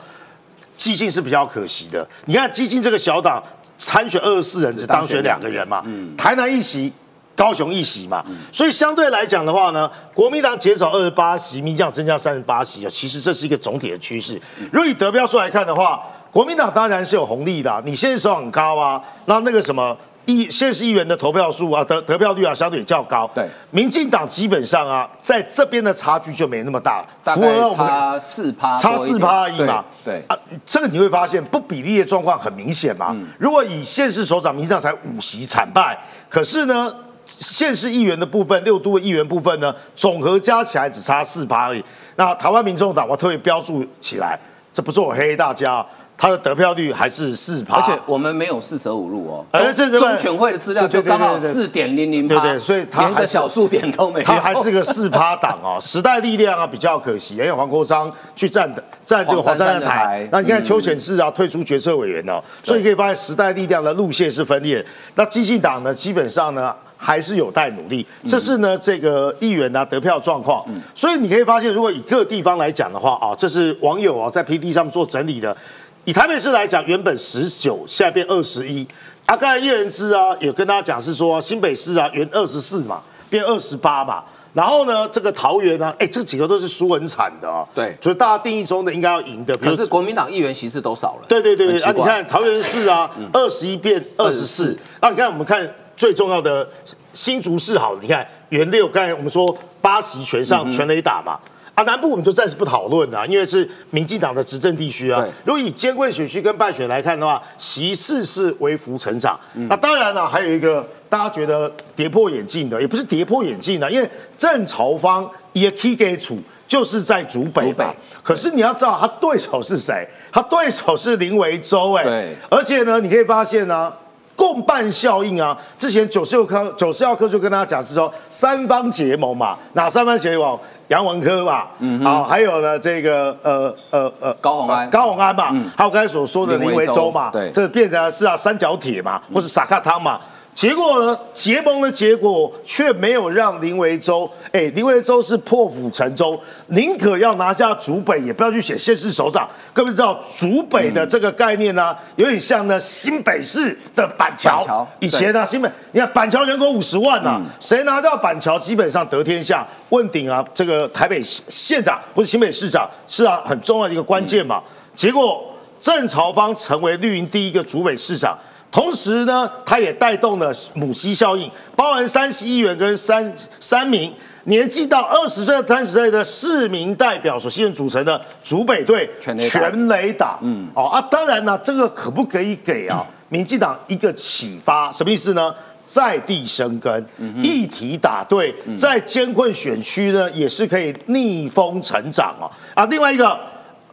[0.77, 2.07] 基进是比较可惜的。
[2.27, 3.43] 你看基进这个小党
[3.77, 5.83] 参选二十四人，只当选两个人嘛。
[5.85, 6.93] 嗯台南一席，
[7.37, 8.25] 高雄一席嘛。
[8.53, 14.41] 所以相对来讲的话呢，国民党减少二十八席，民进党增加三十八席啊，其实这是一个总体的趋势。
[14.73, 19.97] 如果以得票数来看的话，国民党当然是有红利的啊，你现在手很高啊，那那个什么。
[20.27, 23.29] 议县市议员的投票数啊，得得票率啊，相对也较高。
[23.35, 29.85] 对，民进党基本上啊，在这边的差距就没那么大，大概符合四趴，差四趴而已嘛。
[30.05, 33.17] 对，啊，这个你会发现不比例的状况很明显嘛。
[33.39, 36.95] 如果以县市首长，民进党才五席惨败，可是呢，
[37.39, 41.85] 县市议员的部分，六都的议员部分呢，总和加起来只差四趴而已。
[42.17, 44.39] 那台湾民众党，我特别标注起来，
[44.73, 45.87] 这不是我黑大家。
[46.23, 55.79] 他的得票率还是四趴，而且我们没有四舍五入哦，而这中选会的资料就刚好四点零零对对，所以他连个小数点都没有，他还是个四趴党哦。
[55.81, 58.71] 时代力量啊比较可惜，因为黄国昌去站
[59.07, 64.85] 站这个黄山的台，那你看邱显志啊退出决策委员哦，所以可以发现时代力量的路线是分裂。
[65.15, 68.07] 那激进党呢，基本上呢还是有待努力。
[68.29, 70.63] 这是呢这个议员啊得票状况，
[70.95, 75.57] 所以你可以发现，如果以各地方来讲的话啊，这是网友啊在 P D 上面做整理的。
[76.05, 78.87] 以台北市来讲，原本十九，现在变二十一。
[79.27, 84.25] 啊，刚才叶仁之啊，也跟大家讲是说，新北市啊，原二十四嘛，变二十八嘛。
[84.53, 87.65] 然后呢，这个桃园呢，哎，这几个都是输很惨的啊。
[87.73, 89.57] 对，所以大家定义中的应该要赢的。
[89.59, 91.27] 可是国民党议员席次都少了。
[91.29, 94.77] 对对对对，啊，你看桃园市啊，二十一变二十四。
[94.99, 95.65] 啊，你看我们看
[96.01, 96.67] 最重要的
[97.13, 101.39] 新竹市，好，你看原六，刚才我们说八席全上全雷打嘛。
[101.75, 105.23] 啊，南部我们就暂时不讨论了，因为是民进党的执政地区啊。
[105.45, 109.39] 如果以监贵选区跟败选来看的话，席次是微幅成长。
[109.69, 117.95] 那当然了，还有一个大家觉得跌破眼镜的，也不是跌破眼镜的，因为郑朝方也 key 给处就是在主北吧。
[118.23, 120.09] 可是你要知道，他对手是谁？
[120.33, 122.05] 他对手是林维洲，哎。
[122.05, 122.37] 对。
[122.51, 123.93] 而且呢，你可以发现呢，
[124.41, 125.55] 共伴效应啊。
[125.77, 130.59] 之前九十六科九十二科就跟大家讲是说三方结盟嘛，哪三方结盟？
[130.89, 140.19] 杨文科嘛，嗯，好，还有呢，这个呃呃呃高鸿安，高鸿安嘛，还有刚才所说的林维洲嘛，对，这变成是啊三角铁嘛，或是撒卡汤嘛。
[140.53, 149.49] 结果呢，结盟的结果却没有让林维洲，哎，林维洲是破釜沉舟，宁可要拿下竹北，也不要去选县市首长。
[149.73, 154.87] 各位知道竹北的这个概念呢，有点像呢新北市的板桥。
[154.99, 159.67] 以前呢，新北你看板桥人口五十万呐，谁拿到板桥，基本上得天下。
[159.89, 164.61] 问鼎啊，这个台北县长或者新北市长是啊很重要的一个关键嘛。
[164.95, 165.43] 结果
[165.81, 168.37] 郑朝芳成为绿营第一个竹北市长。
[168.73, 180.39] 同时呢，它也带动了母系效应，包含三十亿元跟三三名年纪到二十岁、三十岁的市民代表所现组成的竹北队全雷打。
[180.43, 184.93] 嗯，哦啊，当然呢，这个可不可以给啊民进党一个启发？
[184.93, 185.53] 什么意思呢？
[185.85, 187.05] 在地生根，
[187.43, 192.49] 议题打对，在艰困选区呢，也是可以逆风成长哦。
[192.75, 193.37] 啊，另外一个。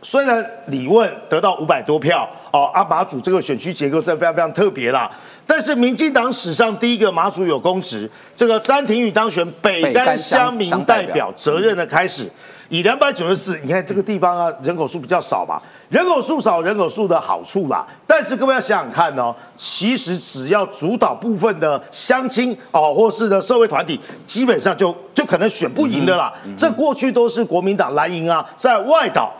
[0.01, 5.09] 虽然李问得到五百多票哦，阿马祖这个选区结构是非常非常特别啦，
[5.45, 12.29] 但是民进党史上第一个马祖有公职，这个詹廷宇当选北干乡民代表，责任的开始，
[12.69, 29.33] 以两百九十四，你看这个地方啊，人口数比较少嘛，人口数少，人口数的好处啦，但是各位要想想看哦，其实只要主导部分的乡亲哦，或是的社会团体，基本上就就可能选不赢的啦，这过去都是国民党蓝营啊，在外岛。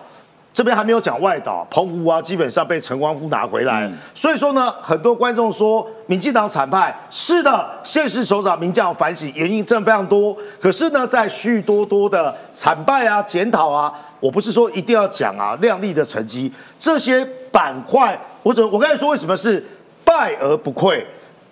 [0.58, 3.88] 这边还没有讲外岛，澎湖啊，基本上被陈光夫拿回来。
[4.16, 10.36] 所以说呢，很多观众说民进党惨败，是的，现实首长民进党反省原因真的非常多。
[10.60, 19.64] 可是呢，在许多多的惨败啊、检讨啊，我不是说一定要讲啊亮丽的成绩，这些板块，或者我刚才说为什么是
[20.04, 21.06] 败而不溃？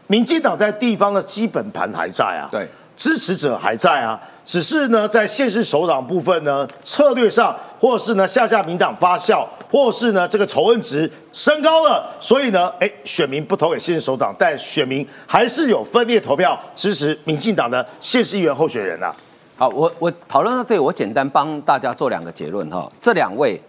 [0.07, 19.11] 民进党在地方的基本盘还在啊，对，支持者还在啊，只是呢，在现实首长部分呢，策略上，或是呢下架民党发酵，或是呢这个仇恨值升高了，所以呢，哎，选民不投给现实首长，但选民还是有分裂投票支持民进党的县市议员候选人啊。
[19.57, 22.87] 好，我我讨论到这里，我简单帮大家做两个结论哈。
[23.01, 23.59] 这两位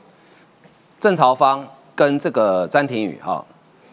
[1.01, 3.43] 郑朝芳跟这个詹廷宇哈，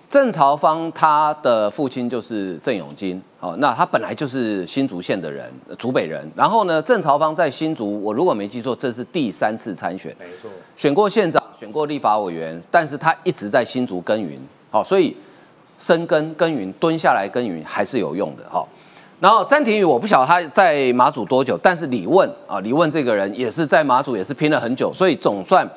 [0.10, 6.25] 郑朝芳他的父亲就是郑永金，哦，那他本来就是新竹县的人，竹北人。
[6.34, 14.39] 然后呢，郑朝芳在新竹，我如果没记错，这是第三次参选，没错，选过县长，选过立法委员，但是他一直在新竹耕耘，
[14.71, 15.13] 好，所以
[15.77, 18.65] 深耕耕耘，蹲下来耕耘还是有用的哈。
[19.19, 25.69] 然后詹廷宇，我不晓得他在马祖多久，但是李问啊，李问这个人也是在马祖也是拼了很久，所以总算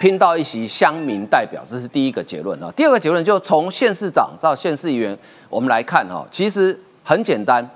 [0.00, 2.72] 拼到一席乡民代表，这是第一个结论啊。
[2.76, 6.78] 第二个结论就从县市长到县市议员，我们来看哈，其实
[7.08, 7.66] 很简单，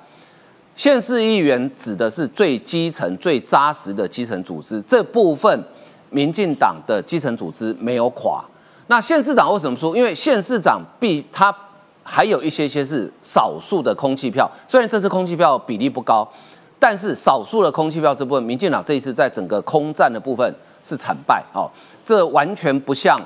[0.77, 5.59] 县市议员指的是最基层、最扎实的基层组织，这部分
[6.11, 8.45] 民进党的基层组织没有垮。
[8.89, 9.97] 那县市长为什么输？
[9.97, 11.55] 因为县市长必他。
[12.05, 16.29] 还有一些些是少数的空气票，虽然这次空气票比例不高，
[16.77, 21.71] 但是少数的空气票这部分，民进党这一次在整个空战的部分是惨败哦，
[22.05, 23.17] 这完全不像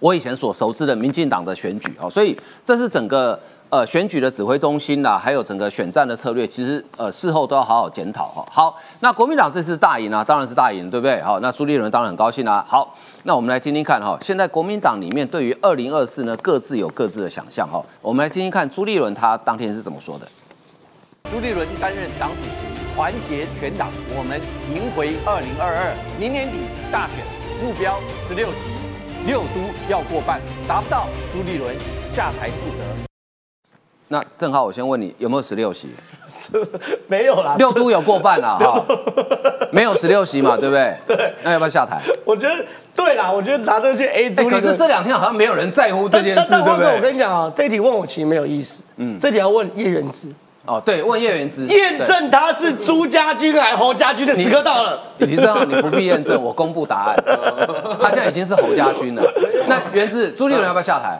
[0.00, 8.46] 我以前所熟知的民进党的选举哦，所以这是整个呃选举的指挥中心啦，还有整个选战的策略，其实呃事后都要好好检讨哈。
[8.50, 11.20] 好，那国民党这次大赢啊，当然是大赢，对不对？
[11.22, 12.64] 好，那朱立伦当然很高兴啦。
[12.66, 12.94] 好。
[13.24, 17.84] 那我们来听听看哈，现在国民党里面对于二零二四呢，各自有各自的想象哈。
[18.00, 20.26] 我们来听听看朱立伦他当天是怎么说的。
[21.30, 24.40] 朱立伦担任党主席，团结全党，我们
[24.72, 25.92] 赢回二零二二。
[26.18, 26.56] 明年底
[26.90, 27.16] 大选
[27.62, 31.76] 目标十六席，六都要过半，达不到朱立伦
[32.10, 32.97] 下台负责。
[34.10, 35.88] 那正好我先问你有没有十六席？
[37.08, 38.82] 没有啦，六都有过半啦哈，
[39.70, 40.94] 没有十六席嘛， 对不对？
[41.06, 42.00] 对，那要不要下台？
[42.24, 47.00] 我觉得对啦，我觉得拿这些 A 哎，朱立伦可是这两天好像没有人在乎这件事，对不对？
[47.00, 50.28] 跟你讲啊，这一题问我其实没有意思，嗯，这题要问叶元之，
[50.66, 55.00] 哦，对，问叶元之验证他是朱家军还是侯家军的时刻到了。
[55.18, 57.16] 已经正好你不必验证，我公布答案。
[58.00, 59.22] 他现在已经是侯家军了。
[59.66, 61.18] 那元之朱立伦要不要下台？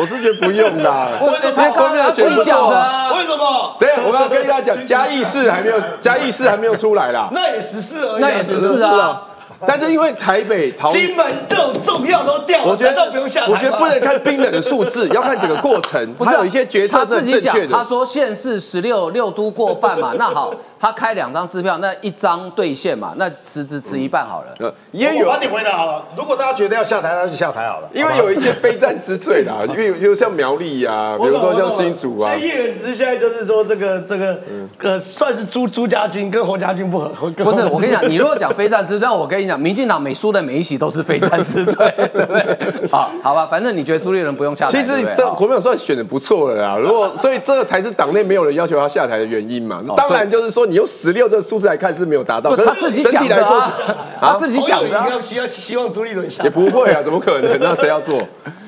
[0.00, 1.08] 我是觉得不用啦。
[1.20, 3.12] 为什么国民党选不错啊？
[3.14, 3.76] 为什么？
[3.78, 7.28] 等一下，我刚刚跟大家讲， 嘉义市还没有，嘉义市还没有出来啦。
[7.32, 9.22] 那也十四而已啊，那也十四啊。
[9.64, 17.72] 但是因为台北、桃金门这种重要都掉了，我觉得不用下台我觉得不能看冰冷的数字，要看整个过程， 不是啊还有一些决策是正确的。
[17.72, 24.52] 他说县市十六六都过半嘛，那好，他开两张支票，那一张兑现嘛，那辞职辞一半好了。
[24.58, 26.04] 呃，也有我帮你回答好了。
[26.16, 27.88] 如果大家觉得要下台，那就下台好了。
[27.94, 34.36] 因为有一些非战之罪啦， 因为比如像苗栗呀，比如说像新竹啊所以，叶元之现在就是说这个这个
[34.80, 37.30] 呃，算是朱朱家军跟侯家军不合。
[37.30, 42.88] 不是，我跟你讲，你如果讲非战之罪，那我跟你讲，民进党每输的每一席都是非战之罪， 对不对？
[42.90, 46.76] 好，好吧，反正你觉得朱立伦不用下台，其实这国民党算选的不错了啦。
[46.76, 49.80] 如果所以这个才是党内没有人要求他下台的原因嘛。
[49.86, 53.82] 哦当然就是说你用十六这个数字来看是没有达到，可是他自己整讲的体来说啊是，
[54.18, 55.06] 他自己讲的啊。
[55.10, 57.58] 要希望希望朱立伦下也不会啊，怎么可能？
[57.60, 58.18] 那谁要做？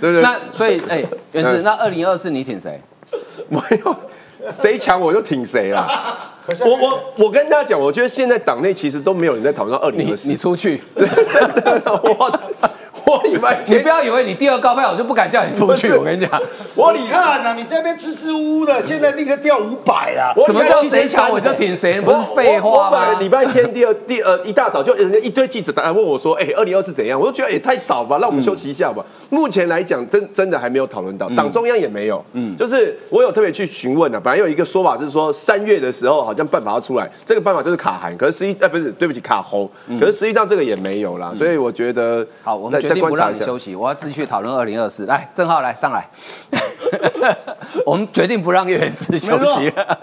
[0.03, 0.23] 对不对？
[0.23, 2.79] 那所以，哎，原子，那二零二四你挺谁？
[3.49, 3.97] 没有，
[4.51, 6.19] 谁强我就挺谁啦。
[6.61, 10.37] 我我我跟大家讲，我觉得现在党内其实都没有人在讨论到二零你二四你。
[10.37, 11.09] 出去， 真
[11.55, 12.31] 的，我
[13.07, 15.93] 我礼拜天你不要以为你第二高票，我就不敢叫你出去。
[15.93, 16.41] 我跟你讲，
[16.75, 20.33] 我礼你看呐、你这边支支吾吾的，现在立刻掉五百啊！
[20.47, 23.19] 什么叫谁强我就挺谁，不是废话吗？
[23.21, 27.21] 礼拜天第二第二一大早就人家一堆记者打来问我说，哎，二零二四怎样？
[27.21, 29.05] 我就觉得也太早吧，让我们休息一下吧。
[29.29, 32.25] 目前来讲，真真的还没有讨论到，党中央也没有。
[32.33, 43.35] 嗯，就是我有特别去询问啊，本来有一个说法是说三月的时候好像办法要出来，这个办法就是卡韩，可是实际呃不是对不起卡喉，可是实际上这个也没有啦，所以我觉得好，我再们决定不让。
[43.35, 45.07] 你休息，我要继续讨论二零二四。
[45.07, 46.09] 来，郑浩来上来，
[47.85, 49.99] 我们决定不让叶元志休息了。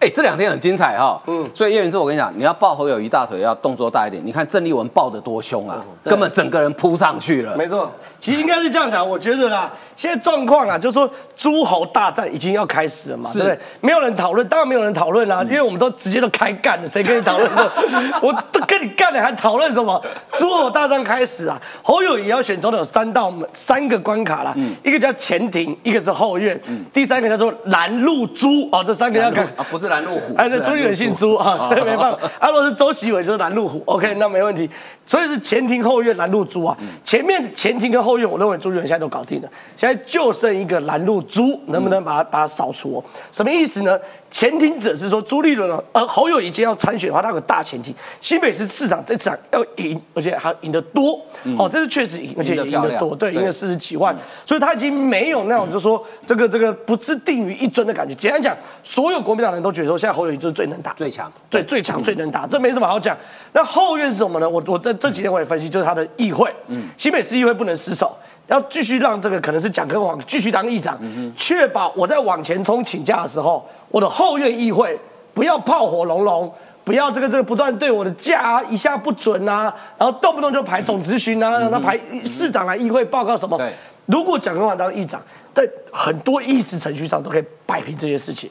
[0.00, 4.20] 哎、这两天很精彩哈、嗯，所以叶云志，我跟你讲，你要抱侯友谊大腿要动作大一点。
[4.24, 7.54] 你看郑丽文抱得多凶啊，根本整个人扑上去了。
[7.54, 13.58] 没错，其实应该是这样讲，我觉得啦，现在状况啊，就是说诸侯大战已经要开始了嘛，对不对？
[13.82, 17.70] 没有人讨论，当然没有人讨论啦，因为我们都直接都开干了，谁跟你讨论说，
[18.22, 20.02] 我都跟你干了，还讨论什么？
[20.32, 26.58] 诸侯大战开始啊，侯友谊要选总统有三道门三个关卡啦，一个叫前庭，一个是后院，
[26.90, 29.44] 第三个叫做拦路猪哦，这三个要看。
[29.56, 32.18] 啊，不是拦路虎，哎，那朱立伦姓朱啊，所以没办法。
[32.40, 34.70] 啊，如果是周习伟就是拦路虎，OK，那没问题。
[35.10, 43.04] 所以是前庭后院拦路猪啊，前面前庭跟后院，我认为朱立伦现在都搞定了，现在就剩一个拦路猪，能不能把它把它扫除哦？
[43.32, 43.98] 什么意思呢？
[44.30, 51.20] 前庭者是说朱立伦呢，呃，侯友宜今天要参选的话，他有个大前提，新北市市长这场要赢，而且还赢得多，
[51.58, 53.40] 哦，这是确实赢，而且赢赢得多，对，对。
[53.40, 58.14] 赢了四十几万，所以他已经没有那种就是说这个这个不是定于一尊的感觉。
[58.14, 61.28] 简单讲，所有国民党人都觉得说，现在侯友宜就是最能打，最强。
[61.50, 63.16] 最最强最能打，这没什么好讲。
[63.52, 64.48] 那后院是什么呢？
[64.48, 68.14] 我我这这几天我也分析，就是他的议会，嗯，新北市议会不能失守。
[68.46, 70.98] 要继续让这个可能是蒋根煌继续当议长，
[71.36, 74.98] 确保我在往前冲请假的时候，我的后院议会
[75.32, 83.72] 不要炮火隆隆，不要这个这个不断对我的假啊一下不准啊，然后动不动就排总咨询啊，让他排市长来议会报告什么对。
[84.06, 85.22] 如果蒋根煌当议长，
[85.54, 88.50] 在很多议事程序上都可以摆平这些事情。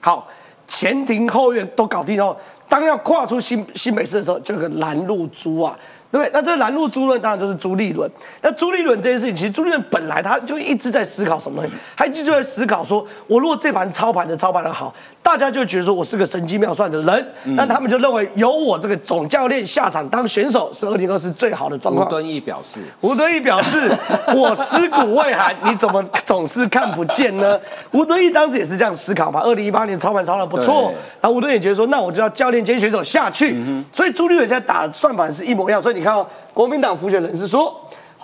[0.00, 0.28] 好，
[0.68, 2.38] 前庭后院都搞定后，
[2.72, 5.78] 当要跨出新新北市的时候，这个拦路猪啊，
[6.12, 6.30] 对不对？
[6.32, 8.08] 那这个拦路猪论，当然就是朱立伦。
[8.42, 22.06] 那朱立伦这件事情，其实朱立伦本来他就一直在思考什么东西，他一直就在思考说，我如果这盘操盘的操盘的好，大家就觉得说我是个神机妙算的人，那他们就认为有我这个总教练下场当选手是二零二四最好的状况。
[22.06, 23.90] 吴敦义表示，吴敦义表示
[24.36, 27.58] ：“我尸骨未寒，你怎么总是看不见呢？”
[27.92, 29.40] 吴敦义当时也是这样思考嘛。
[29.40, 33.56] 二零一八年操盘操的不错对，然后吴敦义也觉得说：“那我就要教练兼选手下去。
[33.92, 35.80] 所以朱立伦现在打的算盘是一模一样。
[35.80, 37.74] 所以你看哦，国民党辅选人士说。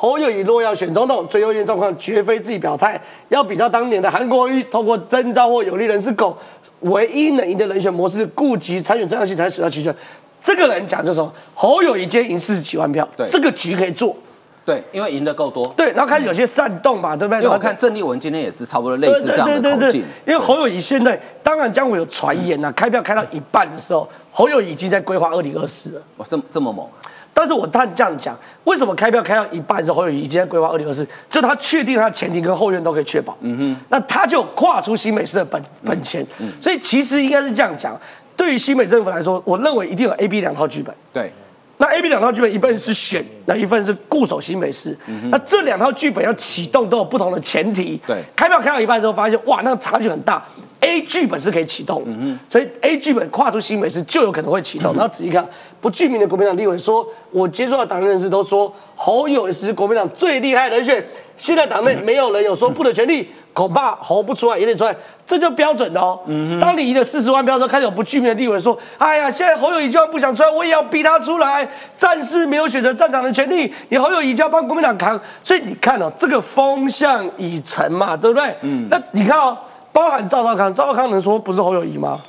[0.00, 2.96] 侯友宜若要选总统，最优先状况绝非自己表态，
[3.30, 6.38] 要比较当年的韩国瑜，透过征召或有利人士狗，
[6.82, 9.92] 唯一能赢的人选模式，顾及参选正当性才水到齐全。
[10.40, 14.16] 这个人讲就是说，侯友宜今天赢四十几万票，对这个局可以做。
[14.64, 15.66] 对，因为赢得够多。
[15.76, 17.42] 对，然后开始有些煽动嘛，对不对？
[17.42, 20.04] 因为我看郑丽文今天也是差不多类似这样的口径。
[20.24, 26.02] 因为侯友宜现在当然将会有传言呐、开票开到一半的时候，侯友宜已经在规划二零二四了。
[26.18, 26.86] 哇，这么这么猛，
[27.32, 31.06] 但是我但这样讲，为什么开票开到一半的时候，侯友宜已经在规划二零二四？
[31.30, 36.26] 就他确定他的前庭跟后院都可以确保，嗯哼，那他就跨出新美式的本本钱，
[36.60, 37.96] 所以其实应该是这样讲。
[38.36, 40.94] 对于新美政府来说，我认为一定有 A、B 两套剧本。
[41.12, 41.32] 对，
[41.78, 44.96] 那 A、B 两套剧本，一份是选，那一份是固守新北市。
[45.30, 48.00] 那这两套剧本要启动都有不同的前提。
[48.06, 50.44] 对开票开到一半之后，发现哇，那个差距很大。
[50.80, 52.04] A 剧本是可以启动，
[52.48, 54.92] 所以 A 剧本跨出新北市就有可能会启动。
[54.94, 55.44] 然后仔细看，
[55.80, 61.04] 不具名的国民党立委说，我接触到党内人士都说，侯友宜是国民党最厉害的人选，
[61.38, 63.26] 现在党内没有人有说不的权利。
[63.54, 64.94] 恐怕侯不出来也得出来，
[65.26, 66.16] 这就标准的哦。
[66.60, 71.68] 当你赢了四十万票之后，开始有不具名的立委说：“哎呀，现在侯友谊就算不想出来，我也要逼他出来。
[71.96, 78.54] 战士没有选择战场的权利，你侯友谊就要帮国民党扛。”所以你看哦，这个风向已成嘛，对不对？
[78.60, 78.86] 嗯。
[78.88, 79.58] 那你看哦，
[79.92, 82.20] 包含赵少康，赵少康能说不是侯友谊吗？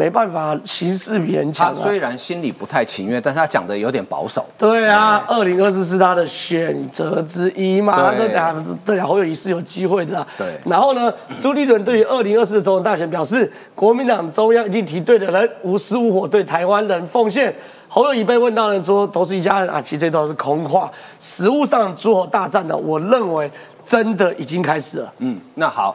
[0.00, 1.74] 没办法，形势比人强啊。
[1.76, 4.46] 他虽然心里不太情愿，但是他讲的有点保守。
[4.56, 10.26] 对啊，二零二四是他的选择之一嘛，对这俩这两侯友谊是有机会的啊。
[10.38, 17.54] 对然后呢，朱立伦对于二零二四的总统大选表示，国民党中央已经提对的人无私无火对台湾人奉献。
[17.86, 20.90] 侯友谊被问到呢，说都是一家人啊，其实这都是空话。
[21.18, 23.50] 实务上诸侯大战呢，我认为
[23.84, 25.12] 真的已经开始了。
[25.18, 25.94] 嗯，那好，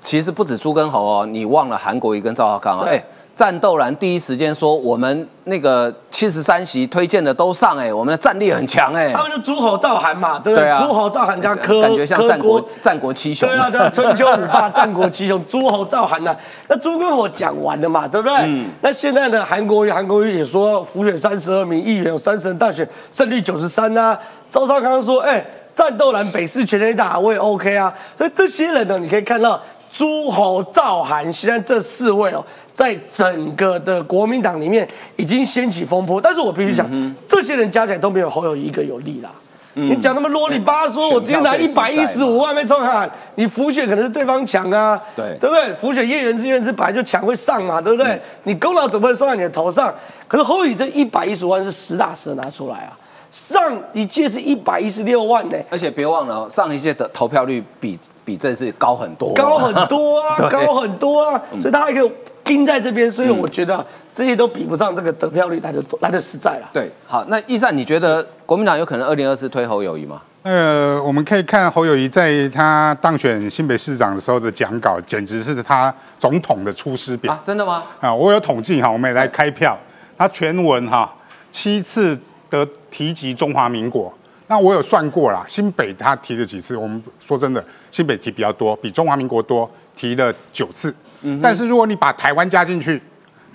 [0.00, 2.84] 其实不止朱根侯哦，你忘了韩国瑜跟赵浩康啊？
[2.86, 3.04] 对哎，
[3.38, 10.64] 战斗蓝第一时间说我们那个七十三席推荐的都上，哎，我们的战力很强，哎他，们就诸侯赵韩嘛，对不对？
[10.64, 13.48] 对啊诸侯赵韩加科，感觉像柯战国战国七雄。
[13.48, 16.34] 对啊，对啊， 春秋五霸、战国七雄、诸侯赵韩呐、
[16.66, 18.36] 那朱根侯讲完了嘛，对不对？
[18.38, 24.18] 嗯那现在呢，韩国瑜，韩国瑜也说，浮选三十二名议员，有三十人大选，胜率九十三啊。
[24.50, 25.46] 赵少康说，哎、
[25.76, 27.94] 战斗蓝北市全垒打我也 OK 啊。
[28.16, 32.44] 所以这些人呢，你可以看到诸侯赵韩现在这四位哦。
[32.78, 34.86] 在整个的国民党里面
[35.16, 39.28] 已经掀起风波，但是我必须讲，嗯这些人加起来都没有侯友宜一个有利啦。
[39.74, 45.36] 你讲那么啰里吧嗦，我直接拿一百一十五万被冲喊，你浮选可能是对方强啊，对。
[45.40, 45.74] 对不对？
[45.74, 48.04] 浮选叶元之、叶元之本来就强会上嘛，对不嗯。
[48.04, 48.20] 对？
[48.44, 49.92] 你功劳怎么会算在你的头上？
[50.28, 52.94] 可是侯友宜这一百一十万是实打实的拿出来啊，
[53.28, 62.12] 上一届是一百一十六万呢、而且别忘了，上一届的投票率比比这次高很多，高很多啊，高很多啊， 所以他还可以
[62.48, 63.84] 盯在这边，所以我觉得
[64.14, 66.70] 这些都比不上这个得票率来的来的实在了。
[66.72, 70.22] 对，好，那易善，你觉得国民党有可能二零二四推侯友谊吗？
[70.44, 77.84] 呃，我们可以看侯友谊在他当选新北市长的时候的讲稿，简直是他总统的出师表啊，真的吗？
[78.00, 79.76] 啊，我有统计哈，我们也来开票，
[80.16, 81.12] 他全文哈
[81.50, 84.10] 七次的提及中华民国，
[84.46, 86.74] 那我有算过啦，新北他提了几次？
[86.74, 90.94] 我们说真的，新北提比较多，比中华民国多，提了九次。
[91.22, 93.00] 嗯，但是如果你把台湾加进去，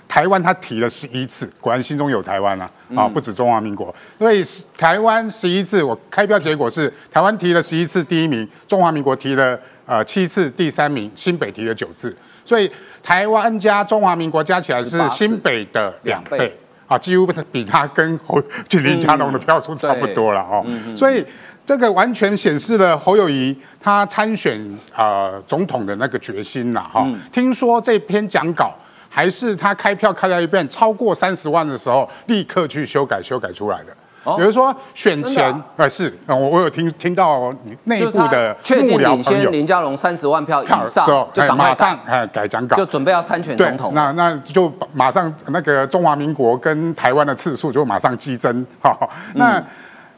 [0.06, 4.44] 台湾他提了十一次，果然心中有台湾啊，啊，不止中华民国，所以
[4.76, 12.14] 台湾十一次，我开票结果是台湾提了十一次第一名，中华民国提了呃七次第三名，新北提了九次，
[12.44, 12.70] 所以
[13.02, 20.64] 台湾加中华民国加起来是新北的两倍啊，几乎比他跟侯锦林佳龙的票数差不多了哦，
[20.94, 21.24] 所以
[21.66, 24.60] 这个完全显示了侯友谊他参选
[24.96, 28.74] 呃总统的那个决心呐哈，听说这篇讲稿。
[29.16, 34.36] 还是他开票开到一半超过三十万的时候，立刻去修改修改出来的。
[34.36, 37.48] 比如说选前，呃是，我我有听听到
[37.84, 43.92] 内部的确定领先林佳龙三十万票以上，就马上哎改讲稿，就准备要参选总统。
[43.94, 48.66] 那那就马上那个中华民国跟台湾的次数就马上激增。
[48.82, 48.98] 哈，
[49.34, 49.62] 那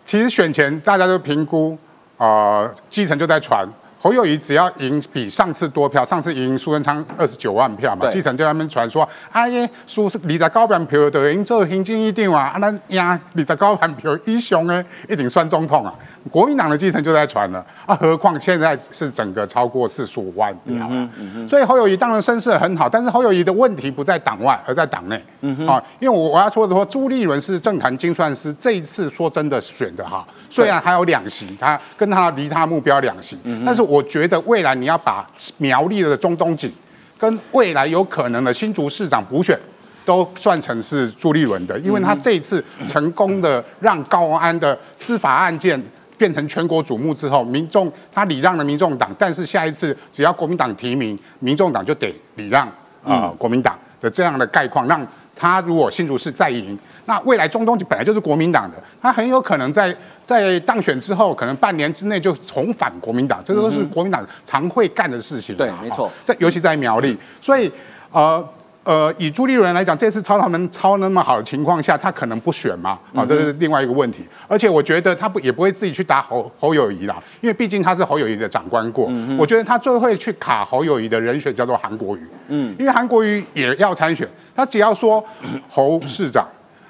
[0.07, 1.77] 其实选前大家都评估，
[2.17, 3.69] 啊基层就在传。
[3.99, 15.93] 侯友谊只要赢比上次多票，上次赢苏贞昌二十九万票嘛，基层就他们传说，啊耶，苏是二十高万票的赢做行政一定啊，啊那赢二十高万票以上呢，一定算总统啊。
[16.31, 21.09] 国民党的基层就在传了啊，何况现在是整个超过四十五万票了，
[21.49, 25.17] 所以侯友谊当然声势很好，但是侯友谊的问题不在党外，而在党内
[25.67, 25.83] 啊。
[26.01, 30.27] 因为我我要说的说，朱立伦是政坛精算师，这一次说真的选的哈。
[30.51, 35.27] 虽然还有两席，他跟他离他目标两席，但是我觉得未来你要把
[35.59, 36.73] 苗栗的中东锦
[37.19, 39.59] 跟未来有可能的新竹市长补选
[40.05, 45.83] 都算成是朱立伦的，因为他这一次成功的让高安的司法案件
[46.19, 52.67] 变成全国瞩目之后，民众他礼让了民众党，但是下一次只要国民党提名，民众党就得礼让
[53.05, 59.97] 啊国民党的这样的概况，让他如果新竹市再赢，那未来中东锦本来就是国民党的，他很有可能在。
[60.27, 65.55] 在当选之后，可能半年之内就重返国民党，这都是国民党常会干的事情。
[65.55, 66.11] 对，没错。
[66.25, 67.71] 在尤其在苗栗，所以
[68.11, 68.45] 呃
[68.87, 72.97] 呃，以朱立伦来讲，这次超他们超那么好的情况下，他可能不选嘛？
[73.13, 74.25] 啊，这是另外一个问题。
[74.47, 79.11] 而且我觉得他不也不会自己去打侯侯友谊啦，因为毕竟他是侯友谊的长官过。
[79.37, 82.21] 我觉得他最会去卡侯友谊的人选叫做韩国瑜。
[82.47, 85.23] 嗯，因为韩国瑜也要参选，他只要说
[85.69, 86.47] 侯市长。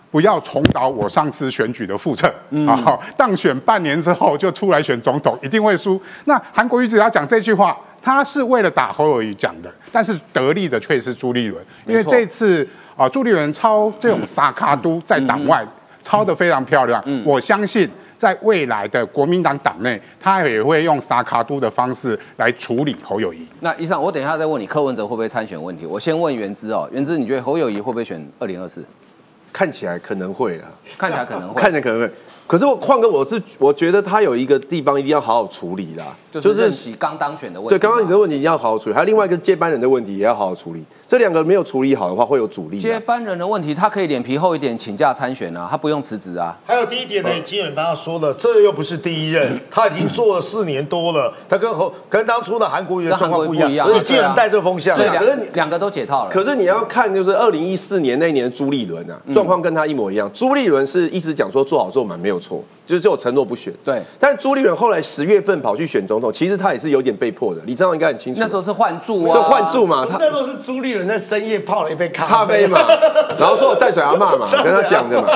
[0.08, 2.32] 不要重蹈我上次选举的覆辙
[2.66, 2.98] 啊！
[3.18, 6.00] 当选半年之后就出来选总统，一定会输。
[6.24, 7.76] 那韩国瑜只要讲这句话，
[8.06, 12.64] 他是为了打侯友谊讲的，但是得力的却是朱立伦，因为这次
[12.96, 15.66] 啊，朱立伦抄这种撒卡都在党外
[16.04, 17.02] 抄的非常漂亮。
[17.04, 23.44] 嗯我相信在未来的国民党党内，他也会用撒卡都的方式来处理侯友谊。
[23.58, 28.84] 那以上我等一下再问你柯文哲会不会参选问题，我先问原之哦，原之你觉得侯友谊会不会选二零二四？
[29.52, 32.10] 看起来可能会啊，看起来可能会，看起来可能会。
[32.46, 37.70] 可是我矿哥，我是我觉得他有一个地方一定要好好处理啦，就是刚当选的问题。
[37.70, 40.84] 对，刚刚你的问题一定要好好处理，还有另外一个接班人的问题也要好好处理。
[41.08, 42.78] 这两个没有处理好的话，会有阻力。
[42.78, 46.56] 接班人的问题，他可以脸皮厚一点，请假参选啊，他不用辞职啊。
[46.64, 54.94] 还有第一点呢，金远帮他说了，这又不是第一任，他已经做了四年多了，他跟和跟当初的韩国瑜的状况不一样，而且基本带这个风向。
[54.96, 56.30] 是两个两个都解套了。
[56.30, 60.30] 可是你要看，就是二零一四年那年朱立伦啊，状况跟他一模一样。
[60.32, 62.62] 朱立伦是一直讲说做好做满没有不错。
[62.86, 64.00] 就是就承诺不选，对。
[64.18, 67.60] 但是朱立伦后来十月份跑去选总统，其实他也是有点被迫的。
[67.66, 70.06] 李正应该很清楚，那时候是换住啊，就换住嘛。
[70.08, 72.78] 他那时候是朱立伦在深夜泡了一杯咖啡嘛，
[73.38, 75.28] 然后说我淡水阿骂嘛， 跟他讲的嘛。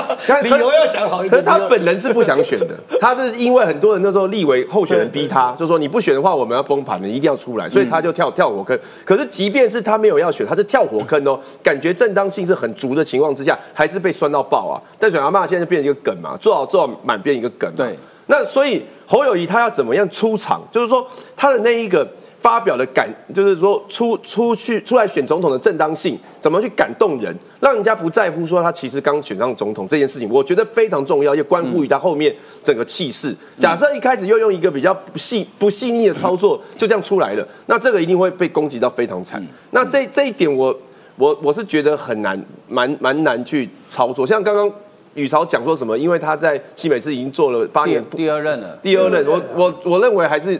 [0.43, 1.31] 理由要想好一点。
[1.31, 8.77] 可是他本人是不想选的，他是因为很多人那时候立为候选人逼他，就说你不选的话，我们要崩盘了，一定要出来，所以他就跳跳火坑。
[9.03, 14.81] 可是即便是他没有要选，他是跳火坑哦，感觉正当性是很足的情况之下，还是被酸到爆啊。
[14.97, 17.71] 淡水阿骂现在变成一个梗嘛，做好做好满变一个梗。
[17.75, 17.97] 对。
[18.27, 20.61] 那所以侯友谊他要怎么样出场？
[20.71, 22.07] 就是说他的那一个
[22.39, 32.33] 发表的感，就是说出出去出来选总统的正当性，怎么去感动人，让人家不在乎说他其实刚选上总统这件事情，我觉得非常重要，也关乎于他后面
[32.63, 33.35] 整个气势。
[33.57, 39.45] 假设一开始又用一个比较不细不细腻的操作就这样出来了，那这个一定会被攻击到非常惨。
[39.71, 40.73] 那这这一点我
[41.17, 44.25] 我我是觉得很难，蛮蛮难去操作。
[44.25, 44.71] 像刚刚。
[45.13, 45.97] 宇潮讲说什么？
[45.97, 48.77] 因为他在西美市已经做了八年，第二任了。
[48.81, 50.59] 第二任，我我我认为还是。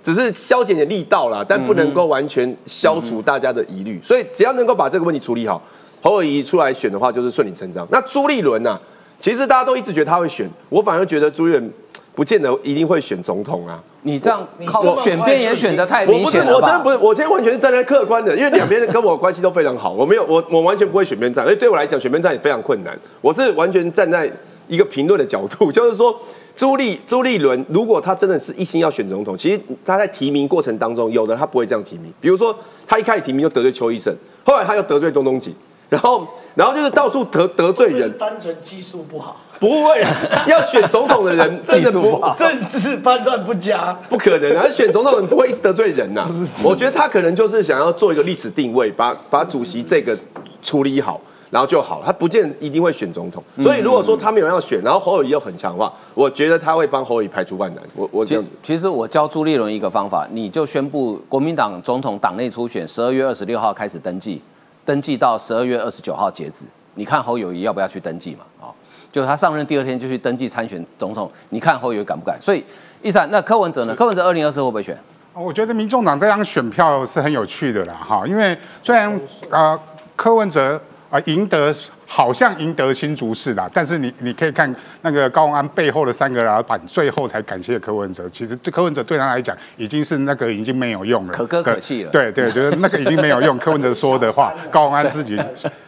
[0.00, 4.00] 只是消减点力道啦，但不能够完全消除大家的疑虑。
[4.02, 5.60] 所以只要能够把这个问题处理好，
[6.00, 7.86] 侯友谊出来选的话，就是顺理成章。
[7.90, 8.80] 那朱立伦呢？
[9.18, 11.70] 其实大家都一直觉得他会选，我反而觉得朱立伦
[12.18, 13.80] 不见得一定会选总统啊。
[14.02, 16.90] 你这样靠这么选边也选的太我不是，明显了吧我真的不？
[16.90, 22.98] 是，我今天完全是站在客观的，因为两边跟我关系都非常好，我没有，我我完全不会选边站，而且对我来讲，选边站也非常困难。
[23.20, 24.28] 我是完全站在
[24.66, 26.12] 一个评论的角度，就是说，
[26.56, 32.52] 朱立朱立伦如果他真的是一心要选总统，其实他在提名过程当中，有的他不会这样提名，比如说
[32.84, 34.12] 他一开始提名就得罪邱医生，
[34.44, 35.54] 后来他又得罪东东锦，
[35.88, 40.10] 然后然后就是到处得得罪人，单纯技术不好，不会啊，
[40.46, 43.96] 要选总统的人 真的不好政治判断不佳。
[44.08, 44.68] 不可能啊！
[44.68, 46.28] 选总统人不会一直得罪人 呐、
[46.62, 50.16] 我觉得他可能就是想要做一个历史定位，把把主席这个
[50.60, 51.18] 处理好，
[51.50, 52.06] 然后就好了。
[52.06, 57.82] 他不见一定会选总统，所以如果说他没有要选，然后侯友谊又很强的话，我觉得他会帮侯友谊排除万难。
[57.94, 64.42] 我我这其样其实我教朱立伦一个方法，你就宣布国民党总统党内初选十二月二十六号开始登记，
[64.88, 66.64] 登记到十二月二十九号截止。
[66.94, 68.38] 你看侯友谊要不要去登记嘛？
[68.58, 68.72] 哦，
[69.12, 72.40] 就他上任第二天就去登记参选总统，你看侯友谊敢不敢？
[72.40, 72.64] 所以
[73.02, 73.94] 一闪，那柯文哲呢？
[73.94, 74.98] 柯文哲二零二四会不会选？
[75.34, 79.20] 我觉得民众党这张选票是很有趣的啦，哈，因为虽然
[79.50, 79.78] 呃
[80.16, 80.80] 柯文哲
[81.10, 81.70] 啊赢得
[82.10, 88.26] 好像赢得新竹市啦，但是你你可以看那个高虹安背后的三个老板，最后才感谢柯文哲。
[88.30, 93.58] 其实对柯文哲对他来讲已经是那个已经没有用了，可歌可泣了对对，就是那个已经没有用。
[93.58, 95.38] 柯文哲说的话， 高虹安自己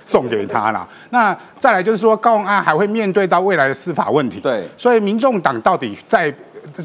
[0.05, 0.87] 送给他了。
[1.09, 4.41] 那再来就是说，高虹安还会面对到未来的司法问题。
[4.41, 6.33] 对所以民众党到底在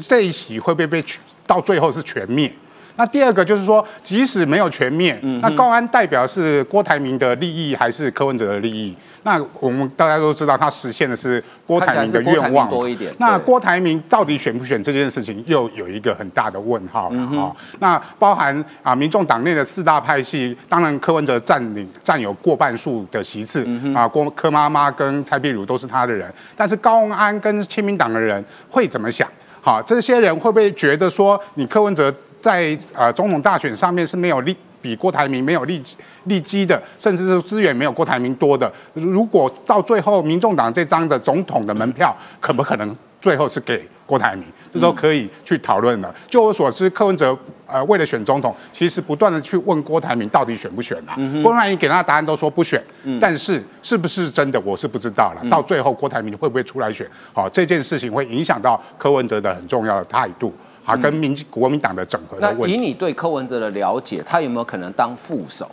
[0.00, 2.50] 这一席会不会被取到最后是全灭？
[2.96, 8.96] 那第二个就是说，即使没有全面，那高安代表是郭台铭的利益还是柯文哲的利益？
[9.22, 12.70] 那我们大家都知道，他实现的是郭台铭的愿望。
[12.70, 29.28] 多一点那郭台铭到底选不选这件事情，又有一个很大的问号嗯了哈、那包含啊，民众党内的四大派系，当然柯文哲占领占有过半数的席次、嗯啊，郭柯妈妈跟蔡壁如都是他的人，但是高安跟亲民党的人会怎么想？
[29.60, 32.14] 好，这些人会不会觉得说，你柯文哲
[32.46, 35.82] 在呃总统大选上面是没有利比郭台铭没有利
[36.26, 38.72] 利基的，甚至是资源没有郭台铭多的？
[38.94, 44.44] 如果到最后民众党这张的总统的门票，可不可能最后是给郭台铭？
[44.72, 46.14] 这都可以去讨论的。
[46.28, 47.36] 就我所知，柯文哲
[47.66, 51.18] 呃为了选总统，其实不断的去问郭台铭到底选不选啊？
[51.42, 52.80] 郭台铭给他的答案都说不选，
[53.20, 55.50] 但是是不是真的我是不知道了。
[55.50, 57.04] 到最后郭台铭会不会出来选？
[57.32, 60.54] 好、这件事情会影响到柯文哲的很重要的态度
[60.86, 62.74] 啊，跟民国民党的整合的那问题。
[62.74, 65.70] 以你对柯文哲的了解，他有没有可能当副手？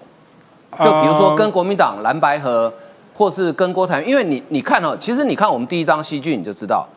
[0.79, 2.73] 就比如说跟国民党蓝白河，
[3.13, 6.87] 或是跟郭台铭，因为你你看哦，其实你看我们第一张戏剧你就知道，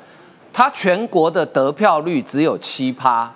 [0.51, 3.31] 他全国的得票率只有七趴，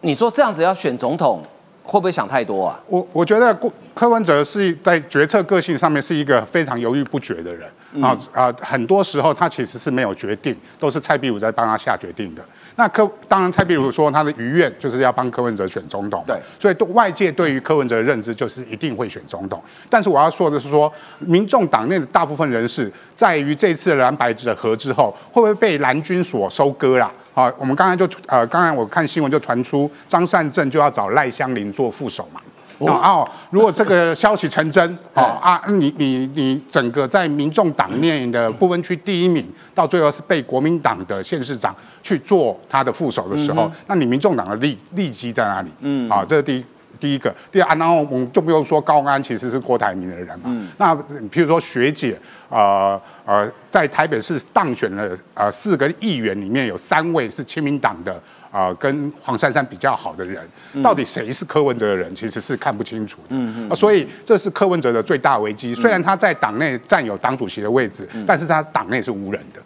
[0.00, 1.42] 你说这样子要选总统，
[1.82, 2.80] 会不会想太多啊？
[2.88, 7.68] 我我觉得郭柯文哲是在决策个性上面是一个非常犹豫不决的人
[8.02, 12.42] 啊啊、很多时候他其实是没有决定，都是蔡壁如在帮他下决定的。
[12.76, 19.62] 那柯当然蔡壁如说他的余愿就是要帮柯文哲选总统，对所以对外界对于柯文哲的认知就是一定会选总统。
[19.88, 27.10] 但是我要说的是说，民众党内的大部分人士在于这次的蓝白的合之后，会不会被蓝军所收割啦？
[27.32, 32.40] 好，我们刚才就呃，刚才我看新闻就传出张善政就要找赖香林做副手嘛。
[32.78, 45.70] 哦哦，如果这个消息成真， 哦啊，你你你整个在民众党内的不分区第一名，到最后是被国民党的县市长去做他的副手的时候，那你民众党的利利基在哪里？
[45.80, 46.64] 嗯，啊，这是第一。
[46.98, 50.44] 第一个，第二，啊然后我们就不用说高安其实是郭台铭的人嘛。
[50.46, 50.96] 嗯那
[51.28, 52.18] 譬如说学姐，
[52.48, 58.18] 呃呃，在台北市当选了呃四个议员里面有三位是亲民党的，
[58.56, 60.42] 呃，跟黄珊珊比较好的人，
[60.82, 63.26] 到底谁是柯文哲的人，其实是看不清楚的。
[63.28, 63.76] 嗯嗯。
[63.76, 65.74] 所以这是柯文哲的最大危机。
[65.74, 69.60] 虽然他在党内占有党主席的位置，但是他党内是无人的。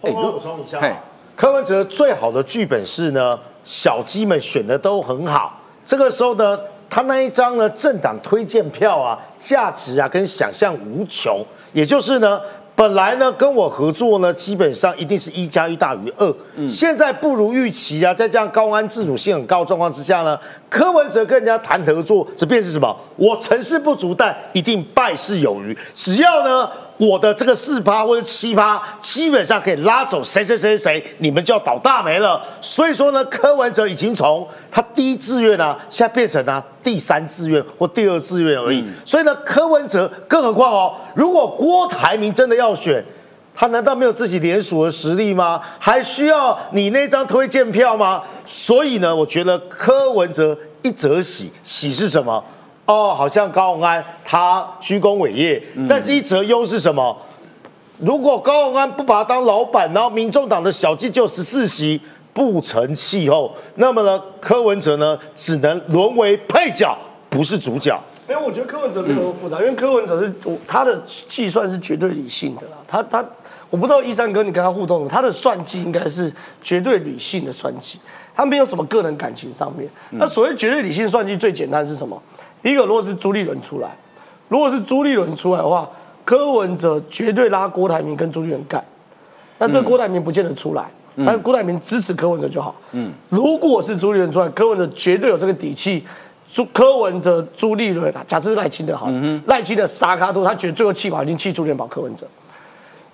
[0.00, 0.96] 我我补充一下啊，
[1.36, 6.58] 柯文哲最好的剧本是呢，小鸡们选的都很好，这个时候呢，
[6.88, 12.40] 他那一张呢政党推荐票啊，价值啊跟想象无穷，也就是呢。
[12.76, 16.32] 本来呢，跟我合作呢，基本上一定是一加一大于二。
[16.66, 22.94] 现在不如预期啊，在这样高安自主性很高的状况之下呢，柯文哲跟人家谈合作，这便是什么？
[23.16, 25.76] 我成事不足，但一定败事有余。
[25.94, 32.40] 只要呢，我的这个四趴或者七趴，基本上可以拉走谁谁谁谁，你们就要倒大霉了。
[32.60, 38.84] 所以说呢，柯文哲已经从他第一志愿啊，现在变成啊第三志愿或第二志愿而已。
[39.04, 43.04] 所以呢，柯文哲更何况哦，如果郭台铭真的要选。
[43.58, 45.58] 他难道没有自己联署的实力吗？
[45.78, 48.22] 还需要你那张推荐票吗？
[48.44, 52.44] 所以呢，我觉得柯文哲一则喜，喜是什么？
[52.86, 57.16] 哦，好像高鸿安他居功伟业，但是一则忧是什么？
[57.98, 62.00] 如果高鸿安不把他当老板，然后民众党的小鸡就十四席
[62.32, 66.96] 不成气候，那么呢，柯文哲呢只能沦为配角，
[67.28, 67.98] 不是主角。
[68.28, 72.76] 没有，我觉得柯文哲没有那么复杂，因为柯文哲是我他的计算是绝对理性的啦。
[72.86, 73.24] 他他，
[73.70, 76.32] 我不知道一山哥你跟他互动，他的算计应该是
[76.62, 77.98] 绝对理性的算计，
[78.34, 79.88] 他没有什么个人感情上面。
[80.10, 82.20] 那所谓绝对理性算计，最简单是什么？
[82.66, 83.88] 第一个，如果是朱立伦出来，
[84.48, 85.88] 如果是朱立伦出来的话，
[86.24, 88.84] 柯文哲绝对拉郭台铭跟朱立伦干。
[89.58, 90.84] 那这个郭台铭不见得出来，
[91.18, 92.74] 但是郭台铭支持柯文哲就好。
[92.90, 96.04] 嗯，如果是朱立伦出来，柯文哲绝对有这个底气。
[96.48, 102.26] 朱柯文哲、朱立伦，假设是赖清德好了，赖清德沙卡都，他觉得最后气保已经气朱立伦保柯文哲。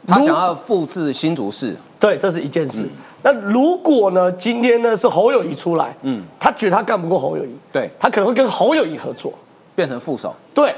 [0.06, 2.88] 他想要复制新竹市，对，这是一件事。
[3.22, 4.32] 那如果呢？
[4.32, 9.32] 今天呢是侯友谊出来，嗯，他觉得他干不过侯友谊，对他可能会跟侯友谊合作，
[9.74, 10.34] 变成副手。
[10.54, 10.68] 对，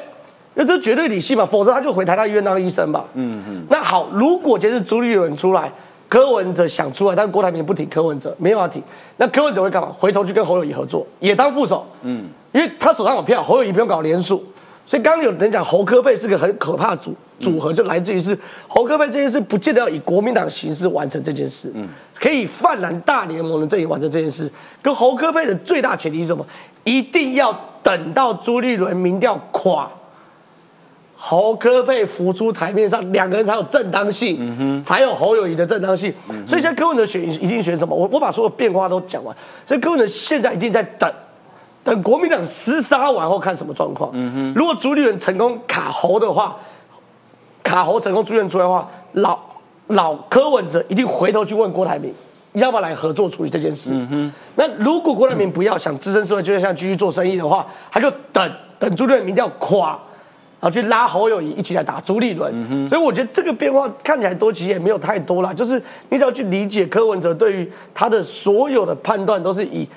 [0.54, 3.04] 因为这绝对理性嘛，否则他就回台大医院当医生嘛。
[3.14, 3.64] 嗯嗯。
[3.68, 5.72] 那好，如果今天是朱立伦出来，
[6.08, 8.82] 柯文哲想出来，但郭台铭不挺柯文哲，没有要挺，
[9.16, 9.88] 那柯文哲会干嘛？
[9.98, 11.86] 回头去跟侯友谊合作，也当副手。
[12.02, 14.44] 嗯，因为他手上有票，侯友谊不用搞连署。
[14.86, 18.38] 所以刚刚有人讲侯科佩是个很可怕的组组合，就来自于是
[18.68, 24.48] 侯科佩这件事不见得要以国民党的形式完成这件事，嗯，可以泛蓝大联盟的阵营完成这件事。
[24.82, 26.46] 跟侯科佩的最大前提是什么？
[26.84, 29.88] 一定要等到朱立伦民调垮，
[31.14, 36.12] 侯科被浮出台面上，两个人才有正当性，才有侯友谊的正当性。
[36.48, 37.94] 所以现在柯文哲选一定选什么？
[37.94, 41.08] 我我把所有变化都讲完，所以柯文哲现在一定在等。
[41.84, 44.10] 等国民党厮杀完后看什么状况。
[44.14, 46.56] 嗯哼，如果朱立伦成功卡喉的话，
[47.62, 49.38] 卡喉成功出现出来的话，老
[49.88, 52.10] 老柯文哲一定回头去问郭台铭，
[52.54, 53.90] 要不要来合作处理这件事。
[53.92, 59.90] 嗯哼，那如果郭台铭不要想置身社会，就像继续做生意的话，他就等等朱立伦民调垮，
[60.60, 62.50] 然后去拉侯友谊一起来打朱立伦。
[62.54, 69.88] 嗯哼，所以我觉得这个变化看起来多，其实也没有太多啦，就是你只要去理解柯文哲对于他的所有的判断都是以。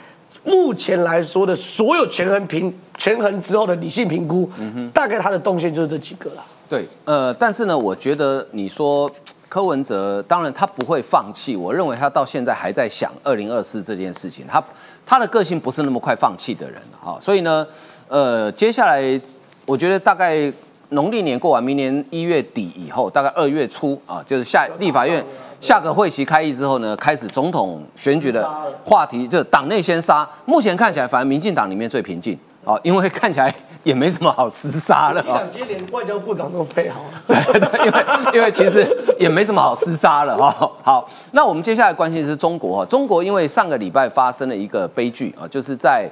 [0.43, 4.49] 目前来说的所有权衡评权衡之后的理性评估，
[4.93, 6.45] 大概他的动线就是这几个啦。
[6.69, 9.11] 对，呃，但是呢，我觉得你说
[9.49, 11.55] 柯文哲，当然他不会放弃。
[11.55, 14.63] 我认为他到现在还在想二零二四这件事情，他
[15.05, 17.17] 他的个性不是那么快放弃的人啊。
[17.21, 17.65] 所以呢，
[18.07, 19.19] 呃，接下来
[19.65, 20.51] 我觉得大概
[20.89, 25.23] 农历年过完，明年一月底以后，大概二月初啊，就是下立法院。
[25.59, 28.47] 下个会期开议之后呢，开始总统选举的
[28.85, 30.29] 话题，就党内先杀。
[30.45, 33.51] 目前看起来，反而民进党里面最平静啊，因为看起来
[33.87, 35.21] 也没什么好厮杀了。
[35.21, 35.23] 哦。
[35.23, 37.23] 这两天连外交部长都配好了，
[37.53, 38.85] 对，因为因为其实
[39.17, 40.69] 也没什么好厮杀了哈。
[40.83, 46.09] 好，那我们接下来关心的是中国哈，中国因为上个礼拜发生了一个悲剧啊，就是在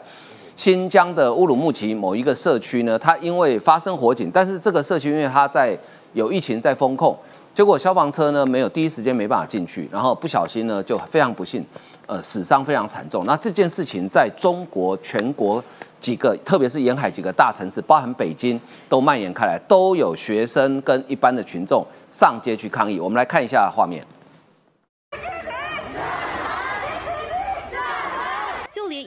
[0.56, 5.78] 新疆的乌鲁木齐某一个社区呢，它因为发生火警，但是这个社区因为它在
[6.14, 7.18] 有疫情在封控。
[7.56, 11.66] 结果消防车呢没有第一时间没办法进去，然后不小心呢就非常不幸，
[12.06, 13.24] 呃死伤非常惨重。
[13.26, 15.64] 那这件事情在中国全国
[16.02, 23.00] 几个，特别是沿海几个大城市，包含北京，都蔓延开来，都有学生跟一般的群众上街去抗议。
[23.00, 24.06] 我们来看一下画面。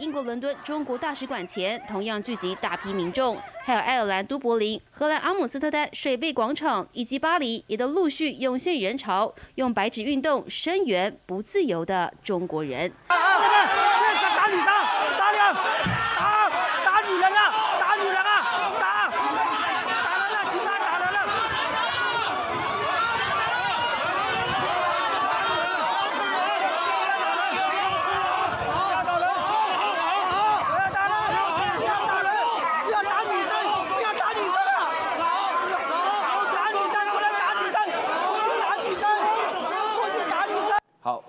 [0.09, 12.91] 英国伦敦中国大使馆前同样聚集大批民众，还有爱尔兰都柏林、荷兰阿姆斯特丹水贝广场以及巴黎，也都陆续涌现人潮，用白纸运动声援不自由的中国人。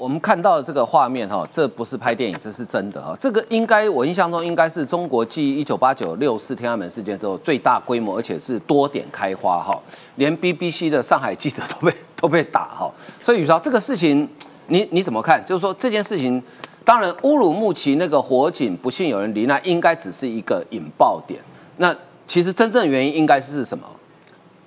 [0.09, 3.15] 我们看到的这个画面哈，这不是拍电影，这是真的哈。
[3.19, 9.79] 这个应该我印象中应该是中国继一九八九六四天安门事件之后最大规模，而且是多点开花哈，
[10.15, 12.91] 连 BBC 的上海记者都被 都被打哈。
[13.21, 14.27] 所以宇超，这个事情
[14.65, 15.45] 你你怎么看？
[15.45, 16.41] 就是说这件事情，
[16.83, 21.39] 当然乌鲁木齐那个火警不幸有人罹难，应该只是一个引爆点。
[21.77, 21.95] 那
[22.25, 23.85] 其实真正原因应该是什么？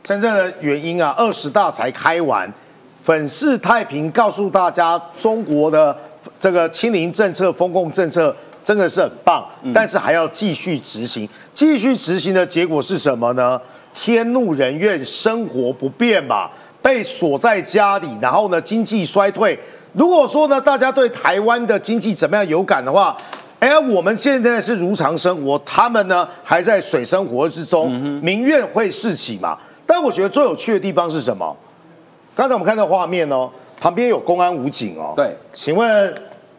[0.05, 2.49] 真正的原因啊，二十大才开完。
[3.03, 5.97] 粉饰太平，告诉大家中国的
[6.39, 9.45] 这个清零政策、封控政策真的是很棒，
[9.75, 11.29] 但是还要继续执行。
[11.53, 13.61] 继续执行的结果是什么呢？
[13.93, 16.49] 天怒人怨，生活不便嘛。
[16.81, 19.57] 被锁在家里，然后呢经济衰退。
[19.93, 23.17] 如果说呢大家对台湾的经济怎么样有感的话，
[23.61, 27.89] 哎，我们现在是如常生活，他们呢还在水深火热之中，
[28.21, 29.57] 民怨会四起嘛。
[29.87, 31.57] 但我觉得最有趣的地方是什么？
[32.35, 35.13] 刚才我们看到画面哦，旁边有公安武警哦。
[35.15, 36.15] 对，请问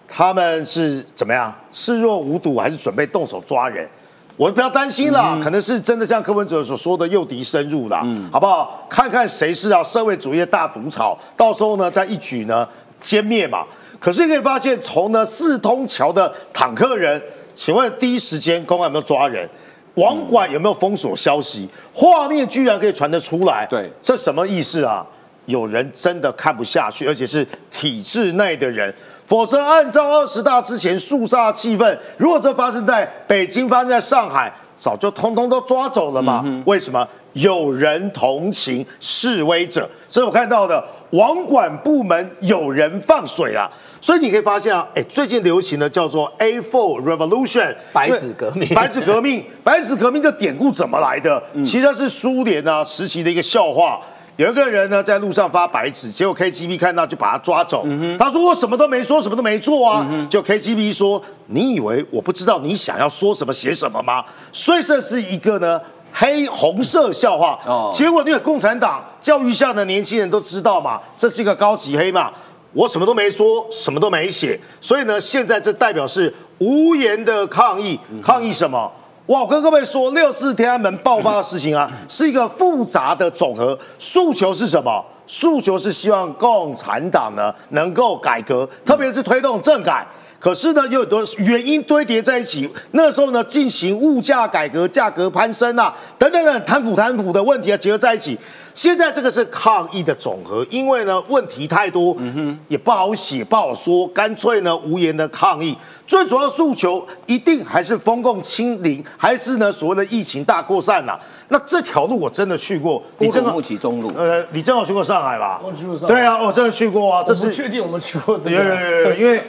[0.08, 1.54] 他们是怎么样？
[1.72, 3.88] 视若无睹，还是准备动手抓人？
[4.36, 8.86] 我不要担心啦，可能是真的像柯文哲所说的诱敌深入啦，好不好？
[8.90, 12.68] 看看谁是啊社会主义的大毒草，到时候呢再一举呢
[13.02, 13.64] 歼灭嘛。
[14.00, 17.22] 可是可以发现，从呢四通桥的坦克人，
[17.56, 19.48] 请问第一时间公安有没有抓人？
[19.96, 21.70] 网管有没有封锁消息？
[21.94, 25.06] 画面居然可以传得出来，对，这什么意思啊？
[25.46, 28.94] 有人真的看不下去，而且是体制内的人，
[29.26, 36.44] 否则按照二十大之前肃杀气氛，如果这发生在北京，发生在上海，早就通通都抓走了嘛？
[36.66, 37.08] 为什么？
[37.34, 43.68] 有人同情示威者，所以我看到的网管部门有人放水啊，
[44.00, 51.42] 所以你可以发现啊，哎，最近流行的叫做 A4 Revolution 白纸革命，白纸革命，白纸革命的典故怎么来的？
[51.66, 54.00] 其实是苏联啊时期的一个笑话。
[54.38, 57.86] 有一个人呢，在路上发白纸，结果 KGB 看到就把他抓走。
[58.18, 65.80] 他说：“我什么都没说，什么都没做啊。”就 KGB 说：“你以为我不知道你想要说什么、写什么吗？”所以这是一个呢
[66.12, 67.60] 黑红色笑话。
[67.66, 72.32] 哦，结果那个共产党教育下的年轻人都知道嘛，这是一个高级黑嘛。
[72.74, 78.00] 我什么都没说，什么都没写，所以呢，现在这代表是无言的抗议。
[78.24, 78.92] 抗议什么？
[79.28, 79.42] 哇！
[79.42, 83.78] 我跟各位说，六四天安门爆发的事情啊， 是一个复杂的总和。
[83.98, 85.04] 诉求是什么？
[85.26, 90.06] 诉求是希望共产党呢能够改革，特别是推动政改。
[90.38, 92.70] 可是呢，有很多原因堆叠在一起。
[92.92, 98.38] 那时候呢，进行物价改革，价格攀升啊，等等等，贪腐贪腐的问题啊，结合在一起。
[98.74, 105.78] 现在这个是抗议的总和，因为呢问题太多，嗯哼，也不好写不好说，干脆呢无言的抗议。
[106.14, 111.18] 最主要诉求一定还是封控清零，还是呢所谓的疫情大扩散呐？
[111.48, 114.12] 那这条路我真的去过，乌鲁木齐中路。
[114.16, 115.60] 呃，你正好去过上海吧？
[115.64, 116.14] 我去过上海。
[116.14, 117.24] 对啊，我真的去过啊。
[117.26, 118.56] 这是确定我们去过这个。
[118.56, 119.42] 有有有有，因为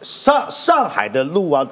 [0.00, 1.66] 上上海的路啊，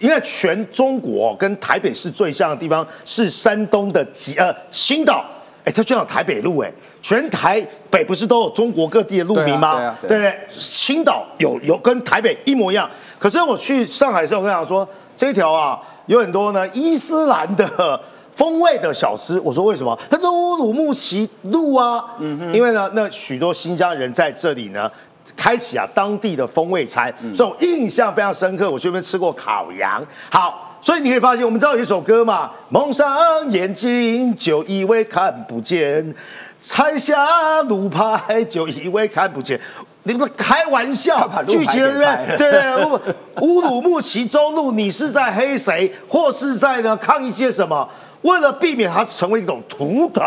[0.00, 5.22] 因为全中国跟台北市最像的地方是山东的吉呃青岛。
[5.64, 9.94] 哎，它就像台北路哎，全台北不是都有中国各地的路名吗？
[10.00, 10.38] 对不对？
[10.54, 12.88] 青岛有有跟台北一模一样。
[13.18, 18.00] 可是我去上海的时候，我跟他说，这条啊有很多呢伊斯兰的
[18.36, 19.40] 风味的小吃。
[19.40, 19.98] 我说为什么？
[20.10, 24.90] 他说乌鲁木齐路啊，嗯因为呢那许多新疆人在这里呢
[25.36, 28.70] 开启啊当地的风味餐，所以我印象非常深刻。
[28.70, 30.64] 我去那边吃过烤羊，好。
[30.80, 33.04] 所以你可以发现，我们知道有一首歌嘛，“蒙上
[33.50, 36.14] 眼睛就以为看不见，
[36.62, 39.60] 拆下路牌就以为看不见。”
[40.08, 42.36] 你们开玩笑，剧情对不对？
[42.38, 47.86] 对对，乌 鲁木齐中路，你是在黑谁，或是在呢抗议些什么？
[48.22, 50.24] 为了避免它成为一种图腾，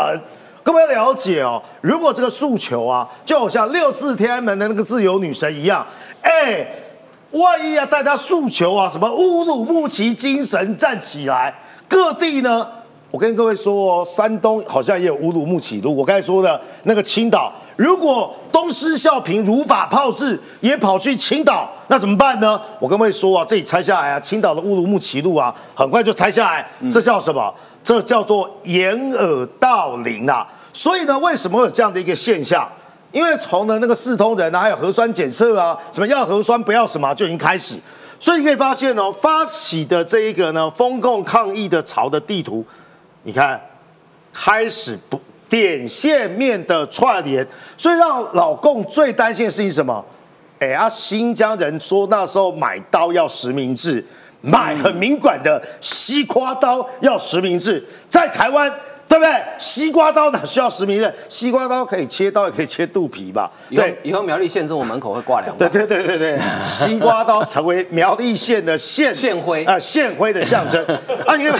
[0.61, 1.61] 各位了解哦。
[1.81, 5.85] 如果这个诉求啊，就好像六四天安门的那个自由女神一样，
[6.21, 6.65] 哎。
[7.31, 11.53] 万一啊，大家诉求啊，什么乌鲁木齐精神站起来，
[11.87, 12.67] 各地呢？
[13.09, 15.95] 我跟各位说哦，山东好像也有乌鲁木齐路。
[15.95, 17.49] 我刚才说的那个青岛，
[17.81, 22.61] 如果东施效颦、如法炮制，也跑去青岛，那怎么办呢？
[22.79, 26.69] 我跟各位说啊，这里拆下来啊，青岛的乌鲁木齐路啊，很快就拆下来。
[26.91, 27.51] 这叫什么？
[27.83, 30.47] 这叫做掩耳盗铃啊！
[30.71, 32.69] 所以呢，为什么有这样的一个现象？
[33.11, 37.79] 因为从呢那个四通人啊，还有核酸检测啊，什么要核酸不要什么，就已经开始。
[38.19, 42.63] 所以你可以发现哦，发起的这一个呢，封控抗议的潮的地图，
[43.23, 43.59] 你看
[44.31, 45.19] 开始不
[45.51, 47.45] 点线面的串联，
[47.75, 50.03] 所以让老共最担心的事情什么？
[50.59, 54.03] 哎啊，新疆人说那时候买刀要实名制，
[54.39, 58.71] 买很敏感的西瓜刀要实名制，在台湾。
[59.11, 59.43] 对不对？
[59.57, 61.13] 西瓜刀哪需要实名认？
[61.27, 63.51] 西瓜刀可以切刀，也可以切肚皮吧？
[63.69, 65.53] 对，以后苗栗县政府门口会挂两。
[65.57, 70.81] 对对对对对， 西瓜刀成为苗栗县的县县徽啊，县徽的象征
[71.27, 71.35] 啊！
[71.35, 71.59] 你看，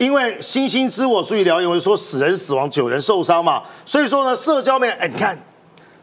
[0.00, 3.62] 因为星星知我所以了解，我就说死人死亡，九人受伤嘛。
[3.84, 5.38] 所以说呢，社交面，哎，你看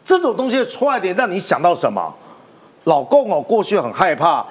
[0.06, 2.14] 这种东西出来点，让你想到什么？
[2.84, 4.46] 老共哦，过去很害怕。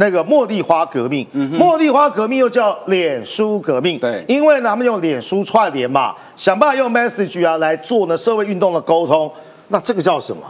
[0.00, 9.30] 那个茉莉花革命，茉莉花革命又叫脸书革命，对，因为呢，他们用脸书串联嘛，想办法用 message 啊来做呢社会运动的沟通，
[9.68, 10.42] 那这个叫什么？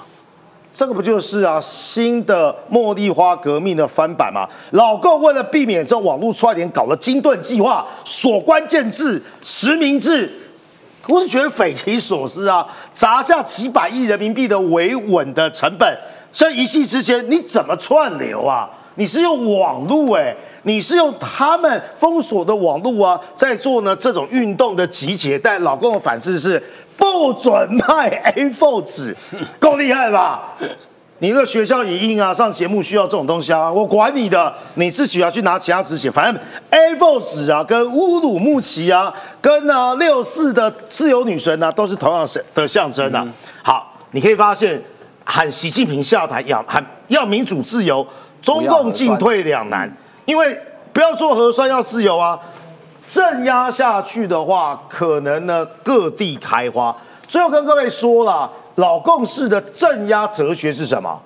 [0.78, 4.48] 这个不就是啊新的茉莉花革命的翻版吗？
[4.70, 10.30] 老共为了避免这网络串联，搞了金盾计划，锁关键字、实名制，
[11.08, 12.64] 我是觉得匪夷所思啊！
[12.94, 15.98] 砸下几百亿人民币的维稳的成本，
[16.32, 18.70] 像一夕之间你怎么串流啊？
[18.94, 25.36] 你是用网络哎，你是用他们封锁的网络啊，在做呢这种运动的集结。
[25.36, 26.62] 但老共的反思是
[26.98, 29.16] 不准卖 A4 纸，
[29.58, 30.54] 够厉害吧？
[31.20, 43.26] 你那个学校影印啊，上节目需要这种东西啊，我管你的，你自己要去拿其他纸写，反正 A4 纸啊，跟乌鲁木齐啊，跟啊六四的自由女神啊，都是同样的象征的。
[43.62, 44.80] 好，你可以发现
[45.24, 48.06] 喊习近平下台，要喊要民主自由，
[48.40, 49.92] 中共进退两难，
[50.24, 50.56] 因为
[50.92, 52.38] 不要做核酸要自由啊，
[53.08, 56.94] 镇压下去的话，可能呢各地开花。
[57.26, 58.50] 最后跟各位说了。
[58.78, 61.20] 老共式的镇压哲学是什么？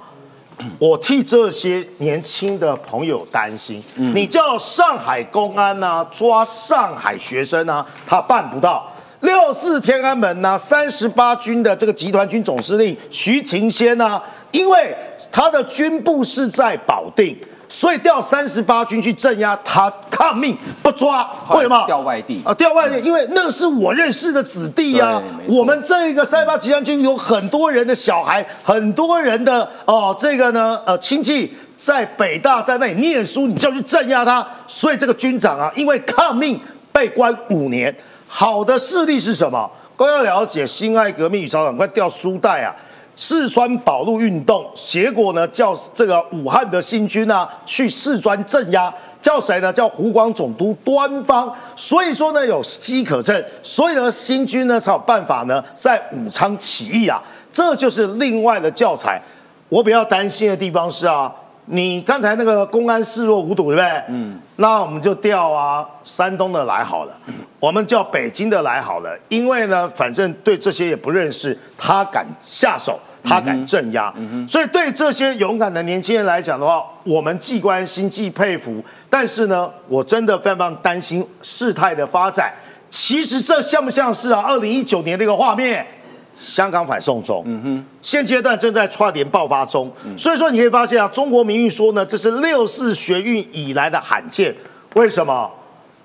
[0.78, 3.84] 我替这些年轻的朋友担心。
[3.94, 8.90] 你叫上海公安呐抓上海学生呐，他办不到。
[9.20, 14.18] 六四天安门呐，三十八军的这个集团军总司令徐勤先呐，
[14.50, 14.96] 因为
[15.30, 17.38] 他的军部是在保定。
[17.72, 21.86] 所以调三十八军去镇压他抗命不抓，为什么？
[21.86, 25.18] 调外地啊，调外地，因为那是我认识的子弟呀。
[25.46, 34.46] 我们这个三八集团军有很多人的小孩，很多人的哦，这个呢，呃，亲戚在北大在那里念书，你就要去镇压他。
[34.66, 36.60] 所以这个军长啊，因为抗命
[36.92, 37.96] 被关五年。
[38.28, 39.70] 好的事例是什么？
[39.96, 42.76] 都要了解辛亥革命与朝鲜，快调书袋啊。
[43.14, 49.72] 四川保路运动，结果呢叫这个武汉的新军呢去四川镇压，叫谁呢？
[49.72, 51.54] 叫湖广总督端方。
[51.76, 59.20] 所以说呢有机可乘，所以呢新军呢才有办法呢在武昌起义啊，这就是另外的教材。
[59.68, 61.32] 我比较担心的地方是啊。
[61.66, 64.02] 你刚才那个公安视若无睹，对不对？
[64.08, 67.16] 嗯，那我们就调啊，山东的来好了，
[67.60, 74.12] 我们叫北京的来好了，因为呢，反正对这些也不认识，他敢下手，他敢镇压，
[74.48, 82.52] 所以对这些勇敢的年轻人来讲的话，我们既关心既佩服，但是呢，我真的非常非常担心事态的发展。
[82.90, 84.40] 其实这像不像是啊？
[84.40, 85.86] 二零一九年那个画面？
[86.42, 94.54] 香港反送中，嗯哼，现阶段正在串联爆发中，所以说你可以发现啊，中国民运说呢，这是六四学运以来的罕见。
[94.94, 95.50] 为什么？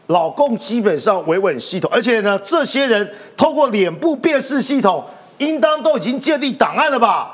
[0.08, 5.04] 老共基本上维稳系统，而且呢，这些人透过脸部辨识系统，
[5.40, 7.34] 应当都已经建立档案了吧？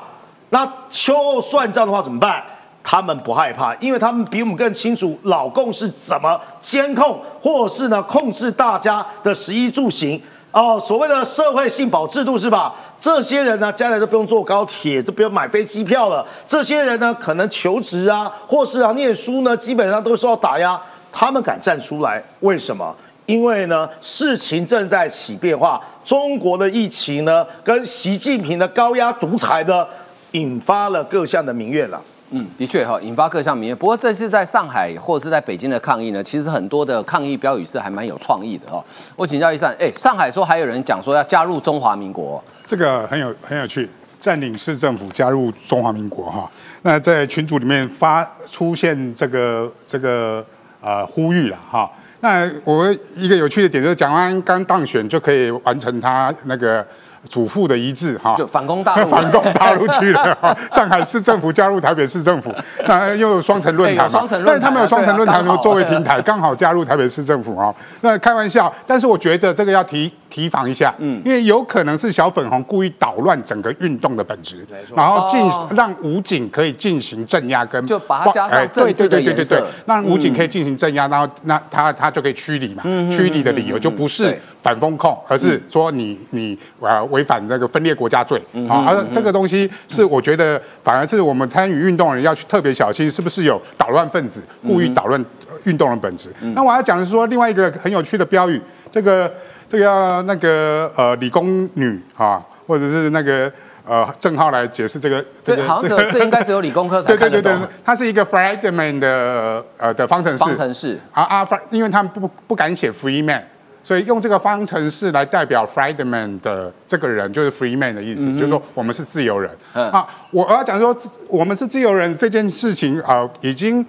[0.50, 2.42] 那秋后算账的话怎么办？
[2.82, 10.20] 他们不害怕，因为他们比我们更清楚老共是怎么监控，或者是呢控制大家的食衣住行。
[10.54, 12.72] 哦，所谓的社会性保制度是吧？
[13.00, 16.24] 这些人呢，将来都不用坐高铁，都不用买飞机票了。
[16.46, 20.80] 这些人呢，可能求职啊，或是啊念书呢，基本上都受到打压。
[21.10, 22.94] 他们敢站出来，为什么？
[23.26, 25.80] 因为呢，事情正在起变化。
[26.04, 29.84] 中国的疫情呢，跟习近平的高压独裁呢，
[30.32, 32.00] 引发了各项的民怨了。
[32.30, 33.76] 嗯，的确哈，引发各项民怨。
[33.76, 38.82] 不过这次在上海或者是在北京的抗议呢，其实很多的抗议标语是还蛮有创意的哈。
[39.14, 46.50] 我请教一下，哎，上海说还有人讲说要加入中华民国，这个很有很有趣，占领市政府加入中华民国哈。
[46.82, 50.44] 那在群组里面发出现这个这个
[50.80, 51.88] 呃呼吁了哈。
[52.20, 56.84] 那我一个有趣的点就是，蒋万安刚当选就可以完成他那个。
[57.28, 60.56] 祖父的遗志哈，就反攻大陆，反攻大陆去了。
[60.70, 62.54] 上海市政府加入台北市政府，
[62.86, 64.26] 那又有双城论坛嘛？
[64.46, 67.74] 但是他们有双城论坛作为平台，刚好加入台北市政府啊。
[68.02, 84.38] 那开玩笑，但是我觉得这个要提提防一下，嗯，因为有可能是小粉红故意捣乱整个运动的本质，然后进让武警可以进行镇压跟就把它加上政治的颜色，让武警可以进行镇压，然后那他他就可以驱离嘛，驱离的理由就不是。
[84.64, 95.22] 反风控，而是说你你呃违反这个分裂国家罪啊，而这个东西是我觉得反而是我们参与运动的人要去特别小心，是不是有捣乱分子故意捣乱
[95.64, 96.30] 运动的本质？
[96.54, 98.58] 那我要讲的是说另外一个很有趣的标语，
[98.90, 99.30] 这个
[99.68, 103.52] 这个要那个呃理工女啊，或者是那个
[103.86, 107.52] 呃郑浩来解释这个，这好像这这应该只有理工科才 看得懂。
[107.84, 113.42] 它是一个 Friedman 的呃的方程式，方程式啊啊，因为他们不不敢写 Freeman。
[113.84, 119.50] 所以用这个方程式来代表 Friedman 的这个人，就是 Free Man 的意思，就是说我们是自由人。
[119.74, 120.96] 啊，我要讲说
[121.28, 123.84] 我们是自由人这件事情啊，已经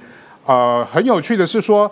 [0.46, 1.90] 呃很有趣的是说，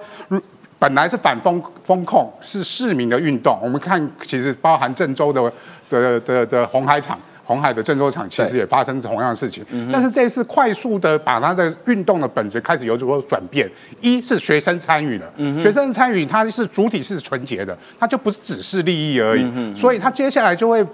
[0.78, 5.42] 本来是反风风控是市民的运动，我们看其实包含郑州的
[5.90, 7.18] 的的的红海厂。
[7.44, 9.66] 红海的郑州厂其实也发生同样的事情。
[9.92, 13.70] 但是这次快速的把它的运动的本质开始有所转变，
[14.02, 20.86] 一是学生参与了，学生参与它是主体是纯洁的，它就不是只是利益而已，所以它接下来就会。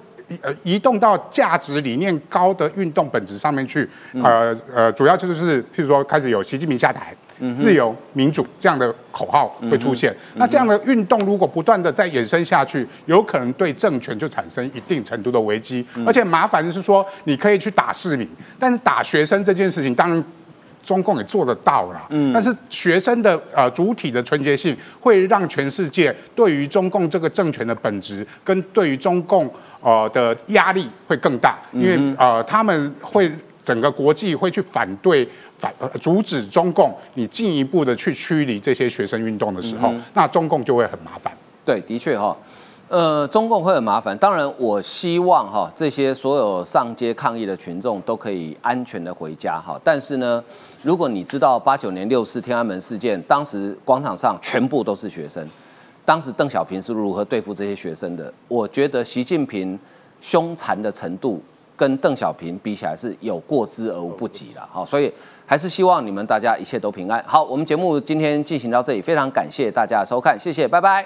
[0.43, 3.89] 呃，移动到价值理念高的运动本质上面去，
[4.23, 7.15] 呃呃，主要就是譬如说开始有习近平下台、
[7.53, 10.15] 自由民主这样的口号会出现。
[10.35, 15.85] 那这样的运动如果不断的再延伸下去，有可能对政权就产生一定程度的危机。
[16.05, 18.27] 而且麻烦的是说，你可以去打市民，
[18.57, 20.23] 但是打学生这件事情，当然
[20.83, 22.01] 中共也做得到了。
[22.09, 29.51] 嗯，但是学生的呃主体的纯洁性，会让全世界对于中共这个政权的本质跟对于中共。
[29.81, 33.31] 呃的压力会更大，因为呃他们会
[33.63, 35.25] 整个国际会去反对
[35.59, 41.31] 反阻止中共，你进一步的去驱离这些学生运动的时候，那中共就会很麻烦。
[41.65, 42.35] 对，的确哈，
[42.87, 44.17] 呃，中共会很麻烦。
[44.17, 49.79] 当然，我希望哈这些所有上街抗议的群众都可以安全的回家哈。
[49.83, 50.43] 但是呢，
[50.81, 55.47] 如果你知道八九年六四天安门事件，当时广场上全部都是学生。
[56.03, 58.33] 当时邓小平是如何对付这些学生的？
[58.47, 59.77] 我觉得习近平
[60.19, 61.39] 凶残的程度
[61.75, 64.67] 跟邓小平比起来是有过之而无不及了。
[64.73, 65.13] 哈，所以
[65.49, 67.23] 还是希望你们大家一切都平安。
[67.25, 71.03] 好，我们节目今天进行到这里，非常感谢大家的收看，谢谢，拜拜。